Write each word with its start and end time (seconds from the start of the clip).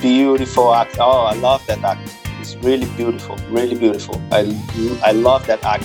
beautiful 0.00 0.74
act. 0.74 0.96
Oh, 0.98 1.24
I 1.24 1.34
love 1.34 1.64
that 1.66 1.84
act. 1.84 2.16
It's 2.40 2.56
really 2.56 2.86
beautiful, 2.96 3.36
really 3.48 3.74
beautiful. 3.76 4.20
I, 4.32 4.40
I 5.04 5.12
love 5.12 5.46
that 5.46 5.62
act. 5.62 5.84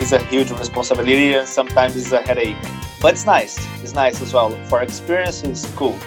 It's 0.00 0.12
a 0.12 0.22
huge 0.26 0.50
responsibility 0.50 1.34
and 1.34 1.48
sometimes 1.48 1.96
it's 1.96 2.12
a 2.12 2.20
headache. 2.20 2.56
But 3.00 3.14
it's 3.14 3.26
nice. 3.26 3.58
It's 3.82 3.94
nice 3.94 4.20
as 4.20 4.34
well. 4.34 4.50
For 4.66 4.82
experience, 4.82 5.42
it's 5.42 5.66
cool. 5.74 5.98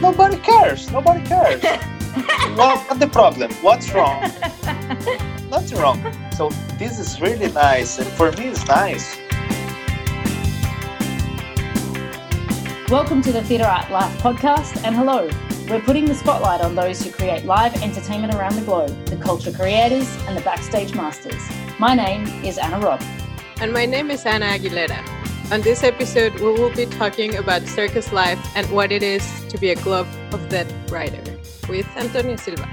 Nobody 0.00 0.36
cares. 0.36 0.90
Nobody 0.92 1.24
cares. 1.26 1.62
what, 2.56 2.78
what's 2.86 2.98
the 2.98 3.08
problem? 3.10 3.50
What's 3.62 3.92
wrong? 3.92 4.20
Nothing 5.50 5.78
wrong. 5.78 6.23
So 6.36 6.48
this 6.78 6.98
is 6.98 7.20
really 7.20 7.52
nice, 7.52 8.00
and 8.00 8.08
for 8.08 8.32
me, 8.32 8.48
it's 8.48 8.66
nice. 8.66 9.16
Welcome 12.90 13.22
to 13.22 13.30
the 13.30 13.40
Theatre 13.44 13.66
Art 13.66 13.88
Life 13.92 14.20
podcast, 14.20 14.82
and 14.82 14.96
hello. 14.96 15.30
We're 15.70 15.80
putting 15.80 16.06
the 16.06 16.14
spotlight 16.16 16.60
on 16.60 16.74
those 16.74 17.00
who 17.04 17.12
create 17.12 17.44
live 17.44 17.80
entertainment 17.80 18.34
around 18.34 18.56
the 18.56 18.62
globe, 18.62 19.06
the 19.06 19.16
culture 19.16 19.52
creators 19.52 20.12
and 20.26 20.36
the 20.36 20.40
backstage 20.40 20.92
masters. 20.92 21.40
My 21.78 21.94
name 21.94 22.26
is 22.44 22.58
Anna 22.58 22.80
Robb. 22.80 23.00
And 23.60 23.72
my 23.72 23.86
name 23.86 24.10
is 24.10 24.26
Anna 24.26 24.46
Aguilera. 24.46 25.06
On 25.52 25.60
this 25.60 25.84
episode, 25.84 26.34
we 26.40 26.50
will 26.50 26.74
be 26.74 26.86
talking 26.86 27.36
about 27.36 27.62
circus 27.68 28.12
life 28.12 28.44
and 28.56 28.68
what 28.72 28.90
it 28.90 29.04
is 29.04 29.24
to 29.50 29.56
be 29.56 29.70
a 29.70 29.76
Globe 29.76 30.08
of 30.32 30.48
Death 30.48 30.72
rider 30.90 31.22
with 31.68 31.86
Antonio 31.96 32.34
Silva. 32.34 32.68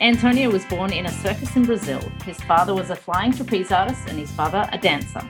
Antonio 0.00 0.50
was 0.50 0.64
born 0.66 0.92
in 0.92 1.06
a 1.06 1.10
circus 1.10 1.56
in 1.56 1.64
Brazil. 1.64 2.00
His 2.26 2.38
father 2.42 2.74
was 2.74 2.90
a 2.90 2.96
flying 2.96 3.32
trapeze 3.32 3.72
artist 3.72 4.02
and 4.08 4.18
his 4.18 4.34
mother 4.36 4.68
a 4.70 4.76
dancer. 4.76 5.22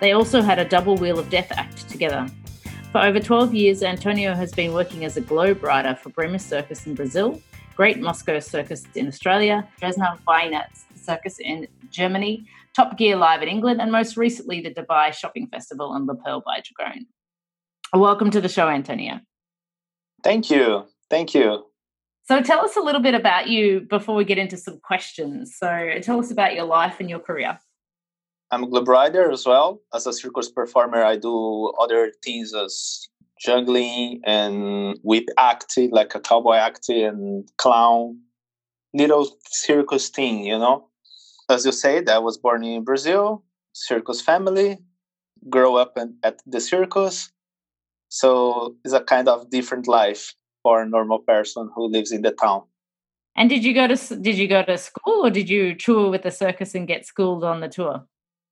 They 0.00 0.12
also 0.12 0.42
had 0.42 0.58
a 0.58 0.64
double 0.64 0.96
Wheel 0.96 1.18
of 1.18 1.30
Death 1.30 1.50
act 1.52 1.88
together. 1.88 2.26
For 2.92 3.00
over 3.00 3.18
12 3.18 3.54
years, 3.54 3.82
Antonio 3.82 4.34
has 4.34 4.52
been 4.52 4.74
working 4.74 5.06
as 5.06 5.16
a 5.16 5.22
globe 5.22 5.62
rider 5.62 5.94
for 5.94 6.10
Bremer 6.10 6.38
Circus 6.38 6.86
in 6.86 6.94
Brazil, 6.94 7.40
Great 7.76 7.98
Moscow 7.98 8.40
Circus 8.40 8.84
in 8.94 9.08
Australia, 9.08 9.66
Dresdner 9.80 10.18
Weihnachts 10.28 10.84
Circus 10.94 11.38
in 11.38 11.66
Germany, 11.90 12.46
Top 12.76 12.98
Gear 12.98 13.16
Live 13.16 13.42
in 13.42 13.48
England, 13.48 13.80
and 13.80 13.90
most 13.90 14.18
recently 14.18 14.60
the 14.60 14.74
Dubai 14.74 15.14
Shopping 15.14 15.48
Festival 15.48 15.94
and 15.94 16.06
La 16.06 16.14
Perle 16.14 16.42
by 16.44 16.60
Dragone. 16.60 17.06
Welcome 17.94 18.30
to 18.32 18.40
the 18.42 18.50
show, 18.50 18.68
Antonio. 18.68 19.20
Thank 20.22 20.50
you. 20.50 20.84
Thank 21.08 21.34
you. 21.34 21.64
So 22.26 22.40
tell 22.40 22.64
us 22.64 22.76
a 22.76 22.80
little 22.80 23.02
bit 23.02 23.14
about 23.14 23.48
you 23.48 23.80
before 23.82 24.14
we 24.14 24.24
get 24.24 24.38
into 24.38 24.56
some 24.56 24.80
questions. 24.80 25.56
So 25.58 25.98
tell 26.02 26.18
us 26.18 26.30
about 26.30 26.54
your 26.54 26.64
life 26.64 26.98
and 26.98 27.10
your 27.10 27.18
career. 27.18 27.58
I'm 28.50 28.64
a 28.64 28.66
globe 28.66 28.88
rider 28.88 29.30
as 29.30 29.44
well. 29.44 29.82
As 29.92 30.06
a 30.06 30.12
circus 30.12 30.50
performer, 30.50 31.02
I 31.02 31.16
do 31.16 31.72
other 31.78 32.12
things 32.24 32.54
as 32.54 33.08
juggling 33.38 34.22
and 34.24 34.96
whip 35.02 35.28
act, 35.38 35.78
like 35.90 36.14
a 36.14 36.20
cowboy 36.20 36.54
act 36.54 36.88
and 36.88 37.46
clown, 37.58 38.20
little 38.94 39.36
circus 39.50 40.08
thing, 40.08 40.44
you 40.44 40.58
know. 40.58 40.88
As 41.50 41.66
you 41.66 41.72
said, 41.72 42.08
I 42.08 42.20
was 42.20 42.38
born 42.38 42.64
in 42.64 42.84
Brazil, 42.84 43.44
circus 43.72 44.22
family, 44.22 44.78
grow 45.50 45.76
up 45.76 45.98
in, 45.98 46.16
at 46.22 46.40
the 46.46 46.60
circus. 46.60 47.30
So 48.08 48.76
it's 48.82 48.94
a 48.94 49.00
kind 49.00 49.28
of 49.28 49.50
different 49.50 49.86
life 49.88 50.34
for 50.64 50.82
a 50.82 50.88
normal 50.88 51.20
person 51.20 51.70
who 51.76 51.86
lives 51.86 52.10
in 52.10 52.22
the 52.22 52.32
town. 52.32 52.62
And 53.36 53.48
did 53.48 53.64
you 53.64 53.74
go 53.74 53.86
to 53.86 54.16
did 54.16 54.36
you 54.36 54.48
go 54.48 54.64
to 54.64 54.76
school 54.78 55.26
or 55.26 55.30
did 55.30 55.48
you 55.48 55.74
tour 55.74 56.10
with 56.10 56.22
the 56.22 56.30
circus 56.32 56.74
and 56.74 56.88
get 56.88 57.06
schooled 57.06 57.44
on 57.44 57.60
the 57.60 57.68
tour? 57.68 58.04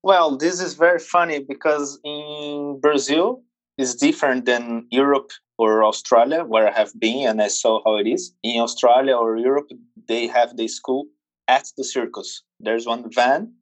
Well, 0.03 0.37
this 0.37 0.61
is 0.61 0.73
very 0.75 0.99
funny 0.99 1.39
because 1.39 1.99
in 2.03 2.79
Brazil 2.81 3.43
is 3.77 3.95
different 3.95 4.45
than 4.45 4.85
Europe 4.91 5.31
or 5.57 5.83
Australia, 5.83 6.43
where 6.43 6.67
I 6.67 6.77
have 6.77 6.91
been 6.99 7.27
and 7.27 7.41
I 7.41 7.47
saw 7.47 7.81
how 7.85 7.95
it 7.97 8.07
is. 8.07 8.33
In 8.43 8.61
Australia 8.61 9.15
or 9.15 9.37
Europe, 9.37 9.69
they 10.07 10.27
have 10.27 10.57
the 10.57 10.67
school 10.67 11.07
at 11.47 11.71
the 11.77 11.83
circus. 11.83 12.43
There's 12.59 12.85
one 12.85 13.09
van, 13.11 13.53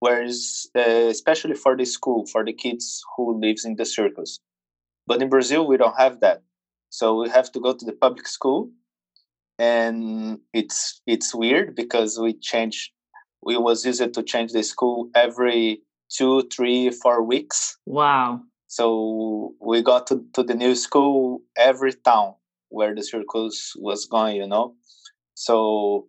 whereas 0.00 0.66
uh, 0.76 1.08
especially 1.16 1.54
for 1.54 1.76
the 1.76 1.84
school 1.84 2.26
for 2.26 2.44
the 2.44 2.52
kids 2.52 3.02
who 3.16 3.38
lives 3.38 3.64
in 3.64 3.76
the 3.76 3.84
circus. 3.86 4.40
But 5.06 5.20
in 5.22 5.28
Brazil, 5.28 5.66
we 5.66 5.76
don't 5.76 5.98
have 5.98 6.20
that, 6.20 6.42
so 6.94 7.20
we 7.20 7.28
have 7.28 7.50
to 7.50 7.58
go 7.58 7.72
to 7.72 7.84
the 7.84 7.92
public 7.92 8.28
school, 8.28 8.70
and 9.58 10.38
it's 10.52 11.02
it's 11.08 11.34
weird 11.34 11.74
because 11.74 12.20
we 12.20 12.34
change 12.34 12.92
we 13.42 13.56
was 13.56 13.84
used 13.84 14.14
to 14.14 14.22
change 14.22 14.52
the 14.52 14.62
school 14.62 15.10
every 15.12 15.82
two, 16.08 16.48
three, 16.54 16.90
four 16.90 17.20
weeks. 17.24 17.76
Wow. 17.84 18.42
So 18.68 19.54
we 19.60 19.82
got 19.82 20.06
to, 20.06 20.24
to 20.34 20.44
the 20.44 20.54
new 20.54 20.76
school 20.76 21.40
every 21.56 21.94
town 21.94 22.34
where 22.68 22.94
the 22.94 23.02
circus 23.02 23.72
was 23.76 24.06
going, 24.06 24.36
you 24.36 24.46
know. 24.46 24.76
So 25.34 26.06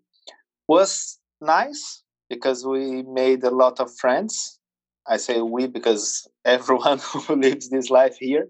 was 0.68 1.18
nice 1.42 2.04
because 2.30 2.64
we 2.64 3.02
made 3.02 3.44
a 3.44 3.50
lot 3.50 3.80
of 3.80 3.90
friends. 3.98 4.60
I 5.08 5.18
say 5.18 5.42
we 5.42 5.66
because 5.66 6.28
everyone 6.46 7.00
who 7.00 7.38
lives 7.38 7.70
this 7.70 7.90
life 7.90 8.18
here 8.20 8.50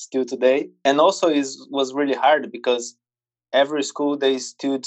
still 0.00 0.24
today. 0.24 0.70
And 0.84 1.00
also 1.00 1.28
is 1.28 1.66
was 1.70 1.94
really 1.94 2.14
hard 2.14 2.50
because 2.52 2.96
every 3.52 3.82
school 3.82 4.16
they 4.16 4.38
stood 4.38 4.86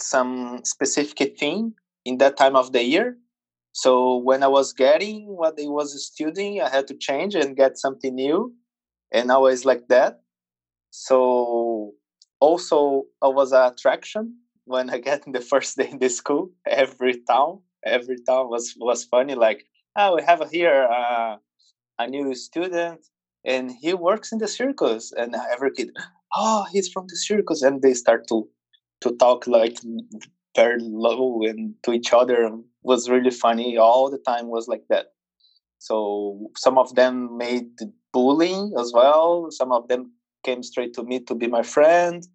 some 0.00 0.60
specific 0.64 1.38
thing 1.38 1.74
in 2.04 2.18
that 2.18 2.36
time 2.36 2.56
of 2.56 2.72
the 2.72 2.82
year. 2.82 3.16
So 3.72 4.18
when 4.18 4.42
I 4.42 4.48
was 4.48 4.72
getting 4.72 5.26
what 5.26 5.54
I 5.60 5.66
was 5.68 5.90
studying, 6.06 6.60
I 6.60 6.68
had 6.68 6.86
to 6.88 6.94
change 6.96 7.34
and 7.34 7.56
get 7.56 7.78
something 7.78 8.14
new, 8.14 8.54
and 9.12 9.30
always 9.30 9.64
like 9.64 9.88
that. 9.88 10.20
So 10.90 11.94
also 12.40 13.04
I 13.22 13.28
was 13.28 13.52
an 13.52 13.72
attraction 13.72 14.36
when 14.64 14.90
I 14.90 14.98
get 15.08 15.26
in 15.26 15.32
the 15.32 15.40
first 15.40 15.76
day 15.76 15.88
in 15.90 15.98
the 15.98 16.08
school. 16.08 16.50
Every 16.66 17.20
town, 17.28 17.60
every 17.84 18.18
town 18.26 18.48
was 18.48 18.74
was 18.78 19.04
funny. 19.04 19.34
Like, 19.34 19.64
oh, 19.96 20.16
we 20.16 20.22
have 20.22 20.48
here 20.50 20.88
uh, 20.90 21.36
a 21.98 22.06
new 22.08 22.34
student, 22.34 23.00
and 23.44 23.70
he 23.80 23.94
works 23.94 24.32
in 24.32 24.38
the 24.38 24.48
circus, 24.48 25.12
and 25.12 25.34
every 25.52 25.72
kid, 25.72 25.90
oh, 26.36 26.66
he's 26.72 26.88
from 26.88 27.06
the 27.08 27.16
circus, 27.16 27.62
and 27.62 27.82
they 27.82 27.94
start 27.94 28.26
to 28.28 28.48
to 29.00 29.14
talk 29.16 29.46
like 29.46 29.76
very 30.56 30.78
low 30.80 31.42
and 31.42 31.74
to 31.82 31.92
each 31.92 32.12
other 32.12 32.44
it 32.44 32.52
was 32.82 33.10
really 33.10 33.30
funny 33.30 33.76
all 33.76 34.10
the 34.10 34.18
time 34.18 34.48
was 34.48 34.68
like 34.68 34.84
that. 34.88 35.06
So 35.78 36.50
some 36.56 36.78
of 36.78 36.94
them 36.94 37.36
made 37.36 37.68
bullying 38.12 38.72
as 38.78 38.92
well 38.94 39.48
some 39.50 39.72
of 39.72 39.88
them 39.88 40.12
came 40.44 40.62
straight 40.62 40.94
to 40.94 41.02
me 41.02 41.20
to 41.20 41.34
be 41.34 41.48
my 41.48 41.62
friend 41.62 42.26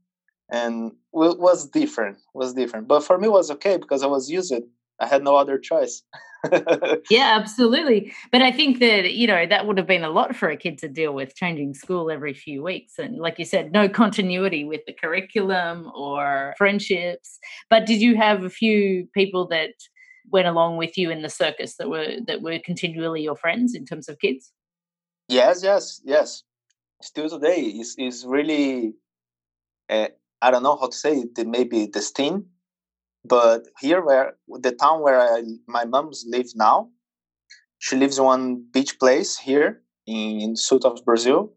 and 0.51 0.91
it 0.91 1.39
was 1.39 1.69
different 1.69 2.17
was 2.33 2.53
different. 2.53 2.87
But 2.87 3.03
for 3.03 3.17
me 3.17 3.27
it 3.27 3.31
was 3.31 3.49
okay 3.51 3.77
because 3.77 4.03
i 4.03 4.07
was 4.07 4.29
used 4.29 4.53
I 5.01 5.07
had 5.07 5.23
no 5.23 5.35
other 5.37 5.57
choice. 5.57 6.03
yeah, 7.09 7.37
absolutely. 7.39 8.13
But 8.31 8.41
I 8.41 8.51
think 8.51 8.79
that, 8.79 9.13
you 9.13 9.27
know, 9.27 9.45
that 9.45 9.67
would 9.67 9.77
have 9.77 9.87
been 9.87 10.03
a 10.03 10.09
lot 10.09 10.35
for 10.35 10.49
a 10.49 10.57
kid 10.57 10.77
to 10.79 10.87
deal 10.87 11.13
with 11.13 11.35
changing 11.35 11.73
school 11.73 12.09
every 12.09 12.33
few 12.33 12.63
weeks. 12.63 12.97
And 12.97 13.17
like 13.17 13.39
you 13.39 13.45
said, 13.45 13.71
no 13.71 13.89
continuity 13.89 14.63
with 14.63 14.81
the 14.85 14.93
curriculum 14.93 15.91
or 15.95 16.53
friendships. 16.57 17.39
But 17.69 17.85
did 17.85 18.01
you 18.01 18.15
have 18.15 18.43
a 18.43 18.49
few 18.49 19.07
people 19.13 19.47
that 19.49 19.71
went 20.31 20.47
along 20.47 20.77
with 20.77 20.97
you 20.97 21.09
in 21.09 21.21
the 21.21 21.29
circus 21.29 21.75
that 21.77 21.89
were 21.89 22.17
that 22.27 22.41
were 22.41 22.59
continually 22.63 23.21
your 23.21 23.35
friends 23.35 23.75
in 23.75 23.85
terms 23.85 24.07
of 24.07 24.19
kids? 24.19 24.51
Yes, 25.27 25.63
yes, 25.63 26.01
yes. 26.05 26.43
Still 27.01 27.29
today 27.29 27.61
is 27.61 27.95
is 27.97 28.25
really 28.25 28.93
uh, 29.89 30.07
I 30.41 30.51
don't 30.51 30.63
know 30.63 30.77
how 30.77 30.87
to 30.87 30.95
say 30.95 31.17
it, 31.17 31.47
maybe 31.47 31.87
destined 31.87 32.45
but 33.25 33.67
here, 33.79 34.01
where 34.01 34.37
the 34.47 34.71
town 34.71 35.01
where 35.01 35.19
I, 35.19 35.43
my 35.67 35.85
mom's 35.85 36.25
live 36.27 36.47
now, 36.55 36.89
she 37.77 37.95
lives 37.95 38.19
one 38.19 38.65
beach 38.71 38.99
place 38.99 39.37
here 39.37 39.81
in 40.05 40.55
south 40.55 40.85
of 40.85 41.03
Brazil, 41.05 41.53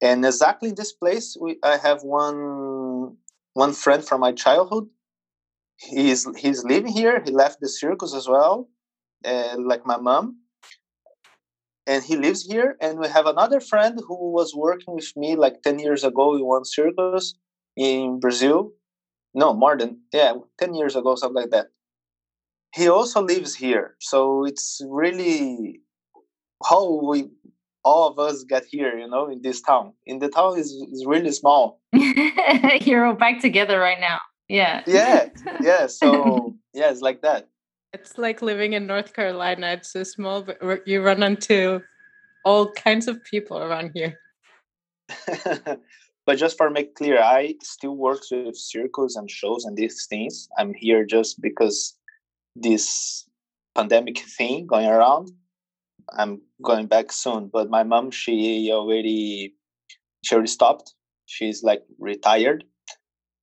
and 0.00 0.24
exactly 0.24 0.70
in 0.70 0.74
this 0.74 0.92
place, 0.92 1.36
we 1.40 1.58
I 1.62 1.76
have 1.78 2.02
one 2.02 3.16
one 3.54 3.72
friend 3.72 4.04
from 4.04 4.20
my 4.20 4.32
childhood. 4.32 4.88
He's 5.78 6.26
he's 6.36 6.64
living 6.64 6.92
here. 6.92 7.22
He 7.24 7.30
left 7.30 7.60
the 7.60 7.68
circus 7.68 8.14
as 8.14 8.28
well, 8.28 8.68
uh, 9.24 9.56
like 9.58 9.86
my 9.86 9.96
mom, 9.96 10.40
and 11.86 12.04
he 12.04 12.16
lives 12.16 12.44
here. 12.44 12.76
And 12.80 12.98
we 12.98 13.08
have 13.08 13.26
another 13.26 13.60
friend 13.60 14.00
who 14.06 14.32
was 14.32 14.54
working 14.54 14.94
with 14.94 15.12
me 15.16 15.36
like 15.36 15.62
ten 15.62 15.78
years 15.78 16.04
ago 16.04 16.36
in 16.36 16.44
one 16.44 16.64
circus 16.64 17.34
in 17.76 18.20
Brazil 18.20 18.72
no 19.36 19.52
more 19.52 19.76
than 19.76 20.00
yeah 20.12 20.32
10 20.58 20.74
years 20.74 20.96
ago 20.96 21.14
something 21.14 21.42
like 21.42 21.50
that. 21.50 21.66
He 22.74 22.88
also 22.88 23.22
lives 23.22 23.54
here 23.54 23.94
so 24.00 24.44
it's 24.44 24.80
really 24.88 25.80
how 26.68 27.06
we 27.06 27.28
all 27.84 28.08
of 28.08 28.18
us 28.18 28.42
get 28.42 28.64
here 28.64 28.98
you 28.98 29.08
know 29.08 29.28
in 29.28 29.42
this 29.42 29.60
town. 29.60 29.92
In 30.06 30.18
the 30.18 30.28
town 30.28 30.58
is, 30.58 30.72
is 30.90 31.04
really 31.06 31.30
small. 31.30 31.80
You're 32.80 33.06
all 33.06 33.14
back 33.14 33.40
together 33.40 33.78
right 33.78 34.00
now. 34.00 34.18
Yeah. 34.48 34.82
Yeah. 34.86 35.28
Yeah 35.62 35.86
so 35.86 36.56
yeah 36.74 36.90
it's 36.90 37.02
like 37.02 37.22
that. 37.22 37.48
It's 37.92 38.18
like 38.18 38.42
living 38.42 38.72
in 38.72 38.86
North 38.86 39.14
Carolina. 39.14 39.68
It's 39.68 39.92
so 39.92 40.02
small, 40.02 40.42
but 40.42 40.86
you 40.86 41.02
run 41.02 41.22
into 41.22 41.82
all 42.44 42.72
kinds 42.72 43.08
of 43.08 43.22
people 43.24 43.58
around 43.58 43.92
here. 43.94 44.18
but 46.26 46.38
just 46.38 46.58
for 46.58 46.68
make 46.70 46.96
clear, 46.96 47.22
I 47.22 47.54
still 47.62 47.96
work 47.96 48.22
with 48.30 48.56
circles 48.56 49.14
and 49.14 49.30
shows 49.30 49.64
and 49.64 49.76
these 49.76 50.06
things. 50.10 50.48
I'm 50.58 50.74
here 50.74 51.04
just 51.04 51.40
because 51.40 51.96
this 52.56 53.28
pandemic 53.76 54.18
thing 54.36 54.66
going 54.66 54.86
around. 54.86 55.30
I'm 56.12 56.42
going 56.62 56.86
back 56.86 57.12
soon, 57.12 57.48
but 57.52 57.70
my 57.70 57.82
mom, 57.82 58.10
she 58.10 58.70
already, 58.72 59.54
she 60.24 60.34
already 60.34 60.48
stopped. 60.48 60.94
She's 61.26 61.62
like 61.64 61.82
retired, 61.98 62.64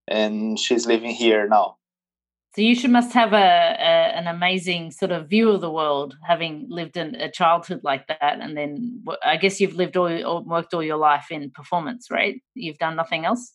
and 0.07 0.57
she's 0.57 0.85
living 0.85 1.12
here 1.12 1.47
now. 1.47 1.77
So 2.55 2.61
you 2.61 2.75
should 2.75 2.91
must 2.91 3.13
have 3.13 3.33
a, 3.33 3.35
a, 3.35 4.15
an 4.15 4.27
amazing 4.27 4.91
sort 4.91 5.11
of 5.11 5.27
view 5.27 5.50
of 5.50 5.61
the 5.61 5.71
world, 5.71 6.15
having 6.23 6.67
lived 6.69 6.97
in 6.97 7.15
a 7.15 7.31
childhood 7.31 7.81
like 7.83 8.05
that, 8.07 8.39
and 8.41 8.55
then 8.55 9.03
I 9.25 9.38
guess 9.38 9.59
you've 9.59 9.75
lived 9.75 9.97
all 9.97 10.11
or 10.25 10.44
worked 10.44 10.73
all 10.73 10.83
your 10.83 10.97
life 10.97 11.31
in 11.31 11.50
performance, 11.50 12.09
right? 12.11 12.41
You've 12.53 12.77
done 12.77 12.95
nothing 12.95 13.25
else. 13.25 13.53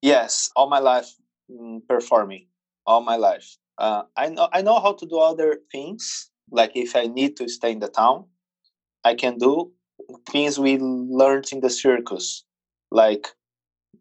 Yes, 0.00 0.48
all 0.56 0.70
my 0.70 0.78
life 0.78 1.10
mm, 1.50 1.86
performing, 1.86 2.46
all 2.86 3.02
my 3.02 3.16
life. 3.16 3.58
Uh, 3.76 4.04
I 4.16 4.30
know 4.30 4.48
I 4.52 4.62
know 4.62 4.80
how 4.80 4.94
to 4.94 5.06
do 5.06 5.18
other 5.18 5.58
things. 5.70 6.30
Like 6.50 6.72
if 6.74 6.96
I 6.96 7.08
need 7.08 7.36
to 7.36 7.48
stay 7.48 7.72
in 7.72 7.80
the 7.80 7.88
town, 7.88 8.24
I 9.04 9.16
can 9.16 9.36
do 9.36 9.72
things 10.30 10.58
we 10.58 10.78
learned 10.78 11.52
in 11.52 11.60
the 11.60 11.70
circus, 11.70 12.44
like 12.90 13.28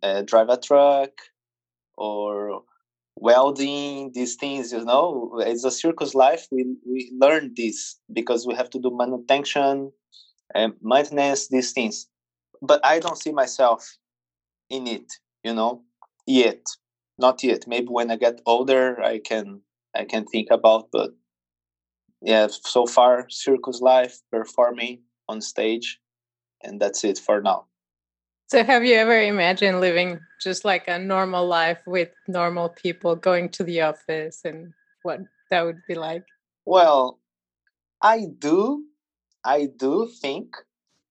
uh, 0.01 0.21
drive 0.21 0.47
a 0.47 0.57
truck 0.57 1.11
or 1.97 2.63
welding 3.19 4.11
these 4.13 4.35
things 4.35 4.71
you 4.71 4.83
know 4.85 5.31
it's 5.45 5.65
a 5.65 5.71
circus 5.71 6.15
life. 6.15 6.47
We 6.51 6.65
we 6.87 7.11
learn 7.19 7.53
this 7.55 7.99
because 8.13 8.47
we 8.47 8.55
have 8.55 8.69
to 8.71 8.79
do 8.79 8.91
manutention 8.91 9.91
and 10.55 10.73
maintenance 10.81 11.47
these 11.49 11.71
things. 11.73 12.07
But 12.61 12.81
i 12.85 12.99
don't 12.99 13.17
see 13.17 13.31
myself 13.31 13.81
in 14.69 14.87
it 14.87 15.13
you 15.43 15.53
know 15.53 15.83
yet 16.27 16.63
not 17.17 17.43
yet. 17.43 17.67
Maybe 17.67 17.87
when 17.87 18.11
i 18.11 18.17
get 18.17 18.41
older 18.45 19.01
i 19.03 19.19
can 19.19 19.61
i 19.95 20.05
can 20.05 20.25
think 20.25 20.49
about 20.51 20.89
but 20.91 21.11
yeah 22.21 22.47
so 22.49 22.85
far 22.85 23.27
circus 23.29 23.81
life 23.81 24.19
performing 24.31 25.01
on 25.29 25.41
stage 25.41 25.99
and 26.63 26.81
that's 26.81 27.03
it 27.03 27.17
for 27.19 27.41
now 27.41 27.65
so, 28.49 28.63
have 28.63 28.83
you 28.83 28.95
ever 28.95 29.21
imagined 29.21 29.79
living 29.79 30.19
just 30.41 30.65
like 30.65 30.87
a 30.87 30.97
normal 30.97 31.45
life 31.45 31.81
with 31.85 32.09
normal 32.27 32.69
people, 32.69 33.15
going 33.15 33.49
to 33.49 33.63
the 33.63 33.81
office, 33.81 34.41
and 34.43 34.73
what 35.03 35.19
that 35.51 35.61
would 35.63 35.81
be 35.87 35.93
like? 35.93 36.23
Well, 36.65 37.19
I 38.01 38.25
do, 38.39 38.85
I 39.45 39.67
do 39.77 40.09
think, 40.19 40.55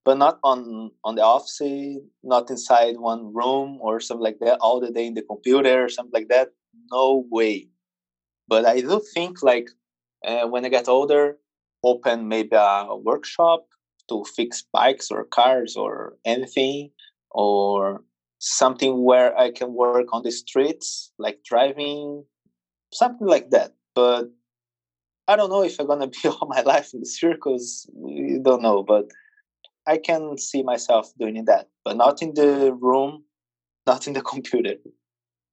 but 0.05 0.19
not 0.19 0.41
on 0.43 0.91
on 1.05 1.15
the 1.15 1.23
office, 1.23 1.63
not 2.25 2.51
inside 2.51 2.99
one 2.99 3.33
room 3.33 3.79
or 3.81 4.01
something 4.01 4.25
like 4.25 4.41
that, 4.41 4.59
all 4.61 4.81
the 4.81 4.91
day 4.91 5.07
in 5.07 5.15
the 5.15 5.23
computer 5.23 5.85
or 5.85 5.89
something 5.89 6.19
like 6.21 6.29
that. 6.31 6.49
No 6.91 7.25
way. 7.31 7.69
But 8.49 8.65
I 8.65 8.81
do 8.81 9.01
think 9.15 9.45
like 9.45 9.71
uh, 10.27 10.49
when 10.49 10.65
I 10.65 10.71
get 10.71 10.89
older, 10.89 11.39
open 11.85 12.27
maybe 12.27 12.57
a 12.57 12.97
workshop 12.97 13.67
to 14.09 14.25
fix 14.25 14.65
bikes 14.73 15.13
or 15.13 15.23
cars 15.23 15.77
or 15.77 16.17
anything 16.25 16.91
or 17.31 18.03
something 18.39 19.05
where 19.05 19.37
I 19.37 19.51
can 19.51 19.75
work 19.75 20.07
on 20.13 20.23
the 20.23 20.31
streets, 20.31 21.13
like 21.19 21.43
driving, 21.45 22.25
something 22.93 23.27
like 23.27 23.51
that. 23.51 23.75
But 23.95 24.31
I 25.27 25.37
don't 25.37 25.51
know 25.51 25.63
if 25.63 25.79
I'm 25.79 25.87
gonna 25.87 26.07
be 26.23 26.29
all 26.29 26.49
my 26.49 26.63
life 26.63 26.95
in 26.95 27.01
the 27.01 27.07
circus. 27.07 27.87
You 27.95 28.41
don't 28.43 28.63
know, 28.63 28.83
but 28.83 29.07
I 29.87 29.99
can 29.99 30.37
see 30.39 30.63
myself 30.63 31.13
doing 31.19 31.45
that, 31.47 31.69
but 31.85 31.97
not 31.97 32.23
in 32.23 32.35
the 32.35 32.73
room, 32.73 33.25
not 33.87 34.07
in 34.07 34.13
the 34.13 34.23
computer. 34.23 34.75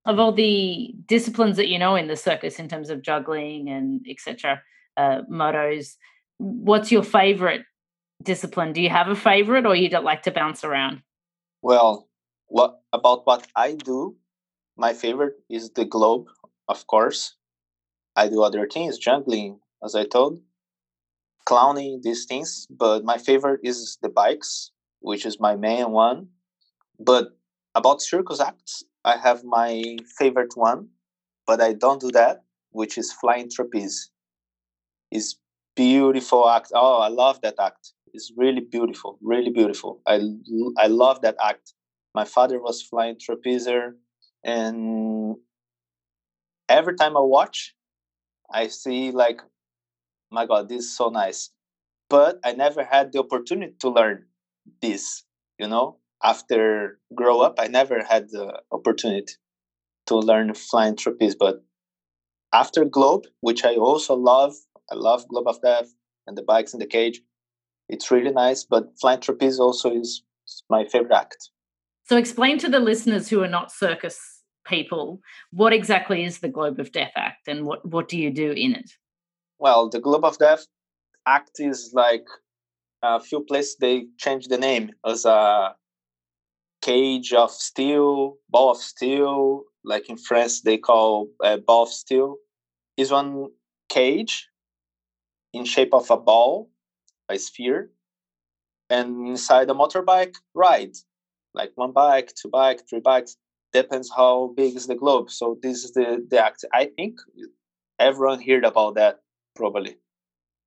Of 0.06 0.19
all 0.19 0.31
the 0.31 0.94
disciplines 1.07 1.57
that 1.57 1.68
you 1.68 1.80
know 1.80 1.95
in 1.95 2.07
the 2.07 2.16
circus, 2.16 2.60
in 2.60 2.69
terms 2.69 2.89
of 2.92 3.01
juggling 3.01 3.69
and 3.69 4.06
etc., 4.07 4.62
uh, 4.98 5.21
motos, 5.31 5.95
what's 6.38 6.92
your 6.92 7.01
favorite 7.01 7.63
discipline? 8.21 8.71
Do 8.71 8.81
you 8.81 8.89
have 8.89 9.07
a 9.07 9.16
favorite, 9.16 9.66
or 9.66 9.75
you 9.75 9.89
don't 9.89 10.06
like 10.06 10.24
to 10.24 10.31
bounce 10.31 10.63
around? 10.63 11.01
Well, 11.66 12.08
what 12.46 12.84
about 12.94 13.26
what 13.26 13.48
I 13.56 13.74
do? 13.74 14.18
My 14.78 14.94
favorite 14.94 15.38
is 15.50 15.72
the 15.72 15.84
globe, 15.84 16.28
of 16.68 16.86
course. 16.86 17.38
I 18.16 18.28
do 18.30 18.44
other 18.44 18.68
things, 18.68 19.00
juggling, 19.00 19.62
as 19.84 19.96
I 19.96 20.06
told, 20.06 20.42
clowning, 21.46 22.02
these 22.04 22.26
things. 22.26 22.68
But 22.70 23.04
my 23.04 23.18
favorite 23.18 23.62
is 23.64 23.98
the 24.04 24.10
bikes, 24.10 24.70
which 25.00 25.26
is 25.26 25.40
my 25.40 25.56
main 25.56 25.90
one. 25.90 26.30
But 27.00 27.38
about 27.74 28.04
circus 28.04 28.40
acts, 28.40 28.84
I 29.04 29.18
have 29.18 29.44
my 29.44 29.98
favorite 30.20 30.56
one, 30.56 30.90
but 31.48 31.62
I 31.62 31.74
don't 31.74 32.00
do 32.02 32.12
that, 32.12 32.44
which 32.70 32.96
is 33.00 33.12
flying 33.12 33.50
trapeze. 33.50 34.12
It's 35.10 35.40
beautiful 35.76 36.48
act. 36.48 36.72
Oh, 36.76 37.00
I 37.00 37.08
love 37.08 37.42
that 37.42 37.56
act 37.60 37.94
is 38.16 38.32
really 38.38 38.62
beautiful, 38.62 39.18
really 39.22 39.52
beautiful. 39.52 40.02
I 40.08 40.22
I 40.78 40.88
love 40.88 41.22
that 41.22 41.36
act. 41.44 41.74
My 42.14 42.26
father 42.26 42.60
was 42.60 42.82
flying 42.82 43.18
trapezer, 43.18 43.94
and 44.44 45.36
every 46.70 46.96
time 46.96 47.18
I 47.18 47.22
watch, 47.22 47.76
I 48.52 48.68
see 48.68 49.12
like, 49.12 49.42
my 50.32 50.46
God, 50.46 50.70
this 50.70 50.86
is 50.86 50.98
so 50.98 51.10
nice. 51.10 51.52
But 52.10 52.40
I 52.44 52.54
never 52.54 52.84
had 52.84 53.12
the 53.12 53.20
opportunity 53.20 53.76
to 53.82 53.90
learn 53.90 54.26
this. 54.82 55.24
You 55.60 55.68
know, 55.68 56.00
after 56.24 57.00
grow 57.16 57.42
up, 57.42 57.56
I 57.60 57.68
never 57.68 58.04
had 58.04 58.30
the 58.30 58.62
opportunity 58.72 59.34
to 60.08 60.18
learn 60.18 60.54
flying 60.54 60.96
trapeze. 60.96 61.36
But 61.36 61.64
after 62.54 62.86
Globe, 62.86 63.26
which 63.42 63.64
I 63.66 63.76
also 63.76 64.16
love, 64.16 64.56
I 64.92 64.96
love 64.96 65.28
Globe 65.28 65.48
of 65.48 65.62
Death 65.62 65.94
and 66.28 66.38
the 66.38 66.44
bikes 66.44 66.74
in 66.74 66.80
the 66.80 66.88
cage 66.88 67.22
it's 67.90 68.12
really 68.12 68.32
nice. 68.32 68.64
But 68.64 69.00
flying 69.00 69.20
trapeze 69.20 69.60
also 69.60 69.92
is 69.92 70.24
my 70.70 70.86
favorite 70.86 71.14
act. 71.14 71.50
So, 72.04 72.18
explain 72.18 72.57
to 72.59 72.69
the 72.69 72.80
listeners 72.80 73.30
who 73.30 73.42
are 73.42 73.48
not 73.48 73.71
circus 73.71 74.44
people 74.66 75.21
what 75.52 75.74
exactly 75.74 76.24
is 76.24 76.40
the 76.40 76.50
Globe 76.50 76.80
of 76.80 76.92
Death 76.92 77.12
Act 77.16 77.48
and 77.48 77.66
what, 77.66 77.88
what 77.88 78.07
do 78.09 78.18
you 78.18 78.31
do 78.31 78.52
in 78.52 78.74
it? 78.74 78.92
Well, 79.59 79.90
the 79.90 80.00
Globe 80.00 80.26
of 80.26 80.38
Death 80.38 80.66
Act 81.26 81.59
is 81.59 81.92
like 81.94 82.26
a 83.02 83.19
few 83.19 83.44
places 83.44 83.78
they 83.80 84.06
change 84.18 84.48
the 84.48 84.57
name 84.57 84.92
as 85.06 85.26
a 85.26 85.76
cage 86.81 87.33
of 87.33 87.52
steel, 87.52 88.38
ball 88.50 88.71
of 88.71 88.78
steel. 88.78 89.64
Like 89.83 90.09
in 90.09 90.18
France, 90.18 90.62
they 90.62 90.78
call 90.78 91.30
a 91.44 91.57
ball 91.57 91.83
of 91.83 91.90
steel. 91.90 92.38
Is 92.98 93.12
one 93.12 93.50
cage 93.90 94.48
in 95.54 95.66
shape 95.66 95.94
of 95.94 96.09
a 96.09 96.18
ball 96.18 96.69
sphere, 97.34 97.92
and 98.90 99.28
inside 99.28 99.70
a 99.70 99.74
motorbike 99.74 100.36
ride, 100.54 100.96
like 101.54 101.72
one 101.76 101.92
bike, 101.92 102.34
two 102.40 102.50
bike, 102.50 102.82
three 102.88 103.00
bikes, 103.00 103.38
depends 103.74 104.12
how 104.16 104.54
big 104.56 104.76
is 104.76 104.88
the 104.88 104.96
globe. 104.96 105.32
So 105.32 105.58
this 105.62 105.84
is 105.84 105.94
the 105.94 106.26
the 106.30 106.44
act. 106.44 106.64
I 106.74 106.86
think 106.86 107.20
everyone 108.00 108.42
heard 108.42 108.64
about 108.64 108.96
that 108.96 109.20
probably. 109.56 109.98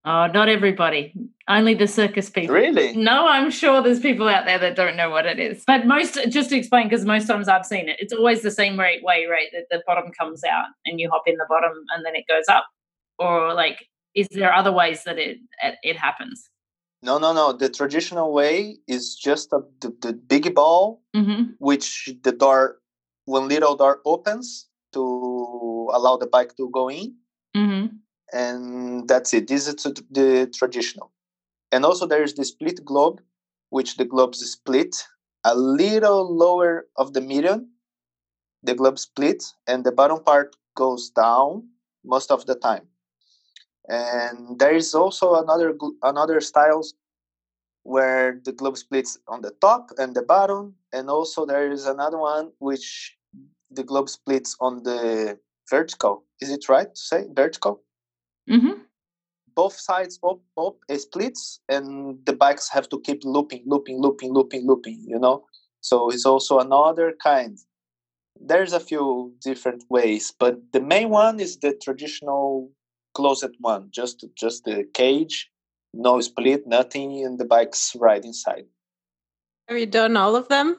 Oh, 0.05 0.27
not 0.27 0.49
everybody. 0.49 1.13
Only 1.49 1.75
the 1.75 1.87
circus 1.87 2.31
people. 2.31 2.55
Really? 2.55 2.97
No, 2.97 3.27
I'm 3.27 3.51
sure 3.51 3.83
there's 3.83 4.01
people 4.01 4.29
out 4.29 4.47
there 4.47 4.59
that 4.59 4.77
don't 4.77 4.97
know 4.97 5.11
what 5.11 5.27
it 5.27 5.39
is. 5.39 5.65
But 5.67 5.87
most, 5.87 6.19
just 6.31 6.51
to 6.51 6.57
explain, 6.57 6.89
because 6.89 7.05
most 7.05 7.27
times 7.27 7.49
I've 7.49 7.67
seen 7.67 7.89
it, 7.89 7.97
it's 7.99 8.13
always 8.13 8.43
the 8.43 8.51
same 8.51 8.77
way, 8.77 9.01
way 9.03 9.27
right? 9.27 9.49
That 9.53 9.67
the 9.71 9.83
bottom 9.87 10.11
comes 10.19 10.45
out 10.45 10.67
and 10.87 10.99
you 11.01 11.11
hop 11.11 11.25
in 11.27 11.37
the 11.37 11.47
bottom 11.49 11.73
and 11.95 12.07
then 12.07 12.15
it 12.15 12.25
goes 12.29 12.45
up. 12.49 12.65
Or 13.19 13.53
like 13.53 13.87
is 14.15 14.29
there 14.31 14.53
other 14.53 14.73
ways 14.73 15.05
that 15.05 15.19
it 15.19 15.39
it 15.83 15.97
happens? 15.97 16.49
No, 17.03 17.19
no, 17.19 17.33
no. 17.33 17.53
The 17.53 17.69
traditional 17.69 18.33
way 18.33 18.79
is 18.89 19.15
just 19.15 19.53
a, 19.53 19.61
the, 19.81 19.95
the 20.03 20.13
big 20.13 20.55
ball, 20.55 21.01
mm-hmm. 21.15 21.53
which 21.59 22.11
the 22.25 22.33
door, 22.33 22.79
one 23.25 23.49
little 23.49 23.77
door 23.77 24.01
opens 24.05 24.67
to 24.95 25.91
allow 25.93 26.17
the 26.17 26.27
bike 26.27 26.57
to 26.57 26.69
go 26.71 26.91
in. 26.91 27.15
Mm-hmm. 27.57 27.97
And 28.33 29.09
that's 29.09 29.33
it. 29.33 29.47
This 29.47 29.69
is 29.69 29.77
the 30.11 30.53
traditional. 30.53 31.13
And 31.71 31.85
also 31.85 32.05
there 32.07 32.23
is 32.23 32.35
the 32.35 32.45
split 32.45 32.85
globe, 32.85 33.21
which 33.71 33.97
the 33.97 34.05
globes 34.05 34.41
split 34.41 34.97
a 35.45 35.55
little 35.55 36.37
lower 36.37 36.89
of 36.97 37.13
the 37.13 37.21
median. 37.21 37.69
The 38.65 38.75
globe 38.75 38.99
split 38.99 39.45
and 39.69 39.85
the 39.85 39.93
bottom 39.93 40.23
part 40.25 40.57
goes 40.75 41.11
down 41.11 41.69
most 42.05 42.33
of 42.33 42.45
the 42.47 42.57
time 42.57 42.89
and 43.89 44.59
there 44.59 44.75
is 44.75 44.95
also 44.95 45.43
another 45.43 45.77
another 46.03 46.41
styles 46.41 46.95
where 47.83 48.41
the 48.45 48.53
globe 48.53 48.77
splits 48.77 49.19
on 49.29 49.41
the 49.41 49.53
top 49.61 49.91
and 49.99 50.15
the 50.15 50.23
bottom 50.23 50.75
and 50.93 51.09
also 51.09 51.47
there 51.47 51.71
is 51.73 51.87
another 51.87 52.19
one 52.19 52.51
which 52.59 53.17
the 53.71 53.83
globe 53.83 54.09
splits 54.09 54.57
on 54.61 54.83
the 54.83 55.39
vertical 55.71 56.25
is 56.41 56.51
it 56.51 56.69
right 56.69 56.95
to 56.95 57.01
say 57.01 57.25
vertical 57.33 57.83
mm-hmm. 58.49 58.81
both 59.55 59.79
sides 59.79 60.19
up, 60.23 60.41
up 60.57 60.77
it 60.89 61.01
splits, 61.01 61.61
and 61.69 62.19
the 62.27 62.33
bikes 62.33 62.69
have 62.71 62.89
to 62.89 63.01
keep 63.01 63.25
looping, 63.25 63.65
looping, 63.67 64.01
looping, 64.01 64.33
looping, 64.33 64.67
looping. 64.67 65.05
You 65.07 65.19
know, 65.19 65.45
so 65.81 66.11
it's 66.11 66.25
also 66.25 66.61
another 66.61 67.15
kind. 67.23 67.59
There's 68.41 68.73
a 68.73 68.81
few 68.81 69.35
different 69.43 69.83
ways, 69.91 70.33
but 70.39 70.55
the 70.73 70.81
main 70.81 71.11
one 71.11 71.41
is 71.41 71.59
the 71.59 71.73
traditional 71.75 72.71
closed 73.15 73.55
one, 73.61 73.89
just 73.91 74.25
just 74.35 74.65
the 74.65 74.85
cage, 74.95 75.51
no 75.95 76.21
split, 76.21 76.67
nothing, 76.67 77.25
and 77.25 77.39
the 77.39 77.45
bikes 77.45 77.95
right 77.99 78.25
inside. 78.25 78.67
Have 79.69 79.79
you 79.79 79.87
done 79.87 80.17
all 80.17 80.37
of 80.37 80.49
them? 80.49 80.77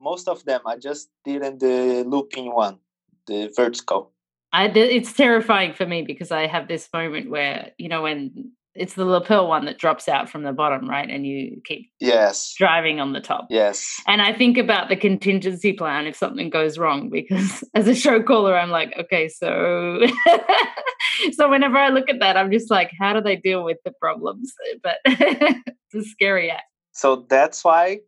Most 0.00 0.28
of 0.28 0.44
them. 0.44 0.60
I 0.66 0.76
just 0.76 1.08
didn't 1.24 1.60
the 1.60 2.04
looping 2.06 2.54
one, 2.54 2.78
the 3.26 3.52
vertical. 3.56 4.12
I, 4.52 4.66
it's 4.68 5.12
terrifying 5.12 5.74
for 5.74 5.86
me 5.86 6.02
because 6.02 6.30
I 6.30 6.46
have 6.46 6.68
this 6.68 6.88
moment 6.92 7.30
where 7.30 7.72
you 7.78 7.88
know 7.88 8.02
when 8.02 8.52
it's 8.76 8.94
the 8.94 9.04
lapel 9.04 9.48
one 9.48 9.64
that 9.64 9.78
drops 9.78 10.08
out 10.08 10.28
from 10.28 10.42
the 10.42 10.52
bottom, 10.52 10.88
right? 10.88 11.08
And 11.08 11.26
you 11.26 11.60
keep 11.64 11.90
yes 12.00 12.54
driving 12.56 13.00
on 13.00 13.12
the 13.12 13.20
top. 13.20 13.46
Yes. 13.50 14.00
And 14.06 14.20
I 14.22 14.32
think 14.32 14.58
about 14.58 14.88
the 14.88 14.96
contingency 14.96 15.72
plan 15.72 16.06
if 16.06 16.16
something 16.16 16.50
goes 16.50 16.78
wrong 16.78 17.08
because 17.10 17.64
as 17.74 17.88
a 17.88 17.94
show 17.94 18.22
caller, 18.22 18.56
I'm 18.56 18.70
like, 18.70 18.94
okay, 18.98 19.28
so 19.28 20.00
so 21.32 21.48
whenever 21.48 21.76
I 21.76 21.88
look 21.88 22.08
at 22.08 22.20
that, 22.20 22.36
I'm 22.36 22.50
just 22.50 22.70
like, 22.70 22.90
how 22.98 23.12
do 23.12 23.20
they 23.20 23.36
deal 23.36 23.64
with 23.64 23.78
the 23.84 23.92
problems? 24.00 24.52
But 24.82 24.98
it's 25.04 25.94
a 25.94 26.02
scary 26.02 26.50
act. 26.50 26.64
So 26.92 27.26
that's 27.28 27.64
why 27.64 28.00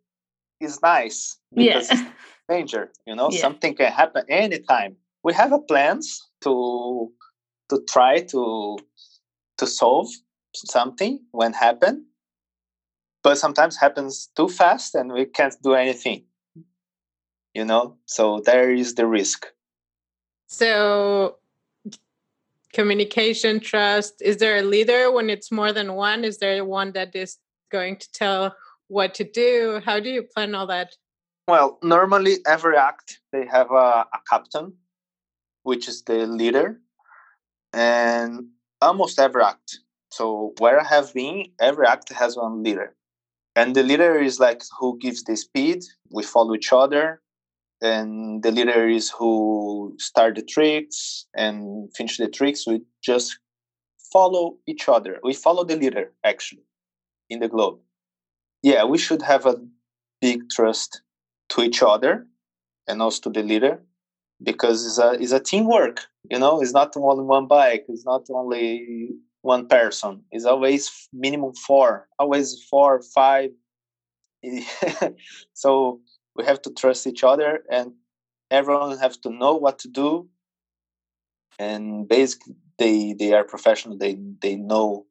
it's 0.61 0.81
nice 0.83 1.37
because 1.55 1.91
yeah. 1.91 2.11
danger. 2.49 2.91
You 3.07 3.15
know, 3.15 3.29
Yeah. 3.31 3.41
something 3.41 3.75
can 3.75 3.93
happen 3.93 4.25
anytime. 4.29 4.97
We 5.25 5.35
have 5.35 5.53
a 5.53 5.59
plans 5.59 6.21
to 6.43 7.11
to 7.71 7.83
try 7.89 8.21
to 8.21 8.79
to 9.59 9.67
solve 9.67 10.09
something 10.55 11.21
when 11.33 11.53
happen, 11.53 12.07
but 13.23 13.39
sometimes 13.39 13.77
happens 13.77 14.31
too 14.37 14.49
fast 14.49 14.95
and 14.95 15.13
we 15.13 15.25
can't 15.25 15.55
do 15.63 15.75
anything. 15.75 16.25
You 17.55 17.65
know, 17.65 17.97
so 18.07 18.41
there 18.45 18.73
is 18.73 18.95
the 18.95 19.07
risk. 19.07 19.47
So, 20.47 21.37
communication, 22.73 23.61
trust. 23.61 24.23
Is 24.23 24.37
there 24.37 24.59
a 24.59 24.63
leader 24.63 25.11
when 25.11 25.29
it's 25.29 25.51
more 25.51 25.73
than 25.73 25.95
one? 25.95 26.25
Is 26.25 26.39
there 26.39 26.65
one 26.65 26.93
that 26.93 27.15
is 27.17 27.39
going 27.71 27.97
to 27.97 28.13
tell 28.13 28.57
what 28.89 29.15
to 29.15 29.25
do? 29.25 29.81
How 29.85 30.01
do 30.01 30.09
you 30.09 30.23
plan 30.23 30.55
all 30.55 30.67
that? 30.69 30.95
Well, 31.49 31.79
normally 31.83 32.37
every 32.47 32.77
act 32.77 33.21
they 33.33 33.47
have 33.47 33.71
a, 33.71 34.07
a 34.13 34.21
captain, 34.29 34.75
which 35.63 35.89
is 35.89 36.03
the 36.03 36.27
leader, 36.27 36.81
and 37.73 38.49
almost 38.81 39.19
every 39.19 39.43
act. 39.43 39.79
So 40.11 40.55
where 40.59 40.81
I 40.81 40.85
have 40.85 41.13
been, 41.15 41.47
every 41.61 41.87
act 41.87 42.13
has 42.13 42.37
one 42.37 42.63
leader, 42.63 42.95
and 43.55 43.75
the 43.75 43.83
leader 43.83 44.19
is 44.19 44.41
like 44.41 44.63
who 44.79 44.99
gives 44.99 45.25
the 45.25 45.37
speed. 45.37 45.85
We 46.11 46.23
follow 46.23 46.55
each 46.55 46.73
other, 46.73 47.21
and 47.83 48.43
the 48.43 48.51
leader 48.51 48.89
is 48.89 49.11
who 49.11 49.95
start 49.99 50.37
the 50.37 50.43
tricks 50.43 51.27
and 51.37 51.95
finish 51.95 52.17
the 52.17 52.29
tricks. 52.29 52.67
We 52.67 52.83
just 53.03 53.39
follow 54.13 54.57
each 54.67 54.89
other. 54.89 55.19
We 55.23 55.35
follow 55.35 55.65
the 55.65 55.77
leader 55.77 56.13
actually 56.25 56.65
in 57.29 57.41
the 57.41 57.49
globe. 57.49 57.81
Yeah, 58.63 58.85
we 58.85 58.99
should 58.99 59.23
have 59.23 59.47
a 59.47 59.57
big 60.21 60.49
trust 60.51 61.03
to 61.51 61.63
each 61.63 61.83
other 61.83 62.27
and 62.89 63.03
also 63.03 63.31
to 63.31 63.31
the 63.31 63.47
leader 63.47 63.83
because 64.43 64.87
it's 64.87 64.99
a, 64.99 65.13
it's 65.23 65.33
a 65.33 65.41
teamwork 65.41 66.07
you 66.31 66.39
know 66.39 66.61
it's 66.61 66.73
not 66.73 66.97
only 66.97 67.25
one 67.25 67.47
bike 67.47 67.85
it's 67.89 68.05
not 68.05 68.23
only 68.31 69.11
one 69.49 69.67
person. 69.67 70.23
It's 70.31 70.45
always 70.45 71.09
minimum 71.13 71.55
four 71.55 72.07
always 72.19 72.47
four 72.71 73.03
five. 73.03 73.51
So 75.63 76.01
we 76.37 76.45
have 76.45 76.61
to 76.63 76.71
trust 76.81 77.07
each 77.07 77.25
other 77.25 77.65
and 77.77 77.87
everyone 78.51 78.99
have 78.99 79.21
to 79.23 79.31
know 79.31 79.55
what 79.57 79.81
to 79.81 79.89
do. 79.89 80.29
And 81.59 82.07
basically 82.07 82.55
they 82.79 83.15
they 83.21 83.33
are 83.33 83.53
professional. 83.55 83.99
They 83.99 84.15
they 84.45 84.57
know 84.57 85.07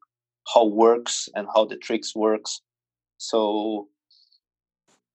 how 0.53 0.65
works 0.85 1.27
and 1.35 1.47
how 1.53 1.65
the 1.65 1.77
tricks 1.85 2.15
works. 2.15 2.61
So 3.17 3.89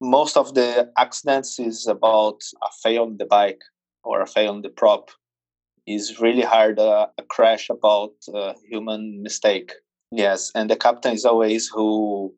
most 0.00 0.36
of 0.36 0.54
the 0.58 0.90
accidents 1.04 1.58
is 1.58 1.86
about 1.86 2.38
a 2.68 2.70
fail 2.82 3.02
on 3.04 3.16
the 3.16 3.28
bike 3.38 3.62
or 4.04 4.20
a 4.20 4.26
fail 4.26 4.50
on 4.56 4.62
the 4.62 4.74
prop 4.80 5.10
is 5.86 6.20
really 6.20 6.42
hard 6.42 6.78
uh, 6.78 7.06
a 7.18 7.22
crash 7.22 7.68
about 7.70 8.12
uh, 8.34 8.54
human 8.68 9.22
mistake. 9.22 9.72
Yes 10.10 10.52
and 10.54 10.70
the 10.70 10.76
captain 10.76 11.14
is 11.14 11.24
always 11.24 11.68
who 11.68 12.34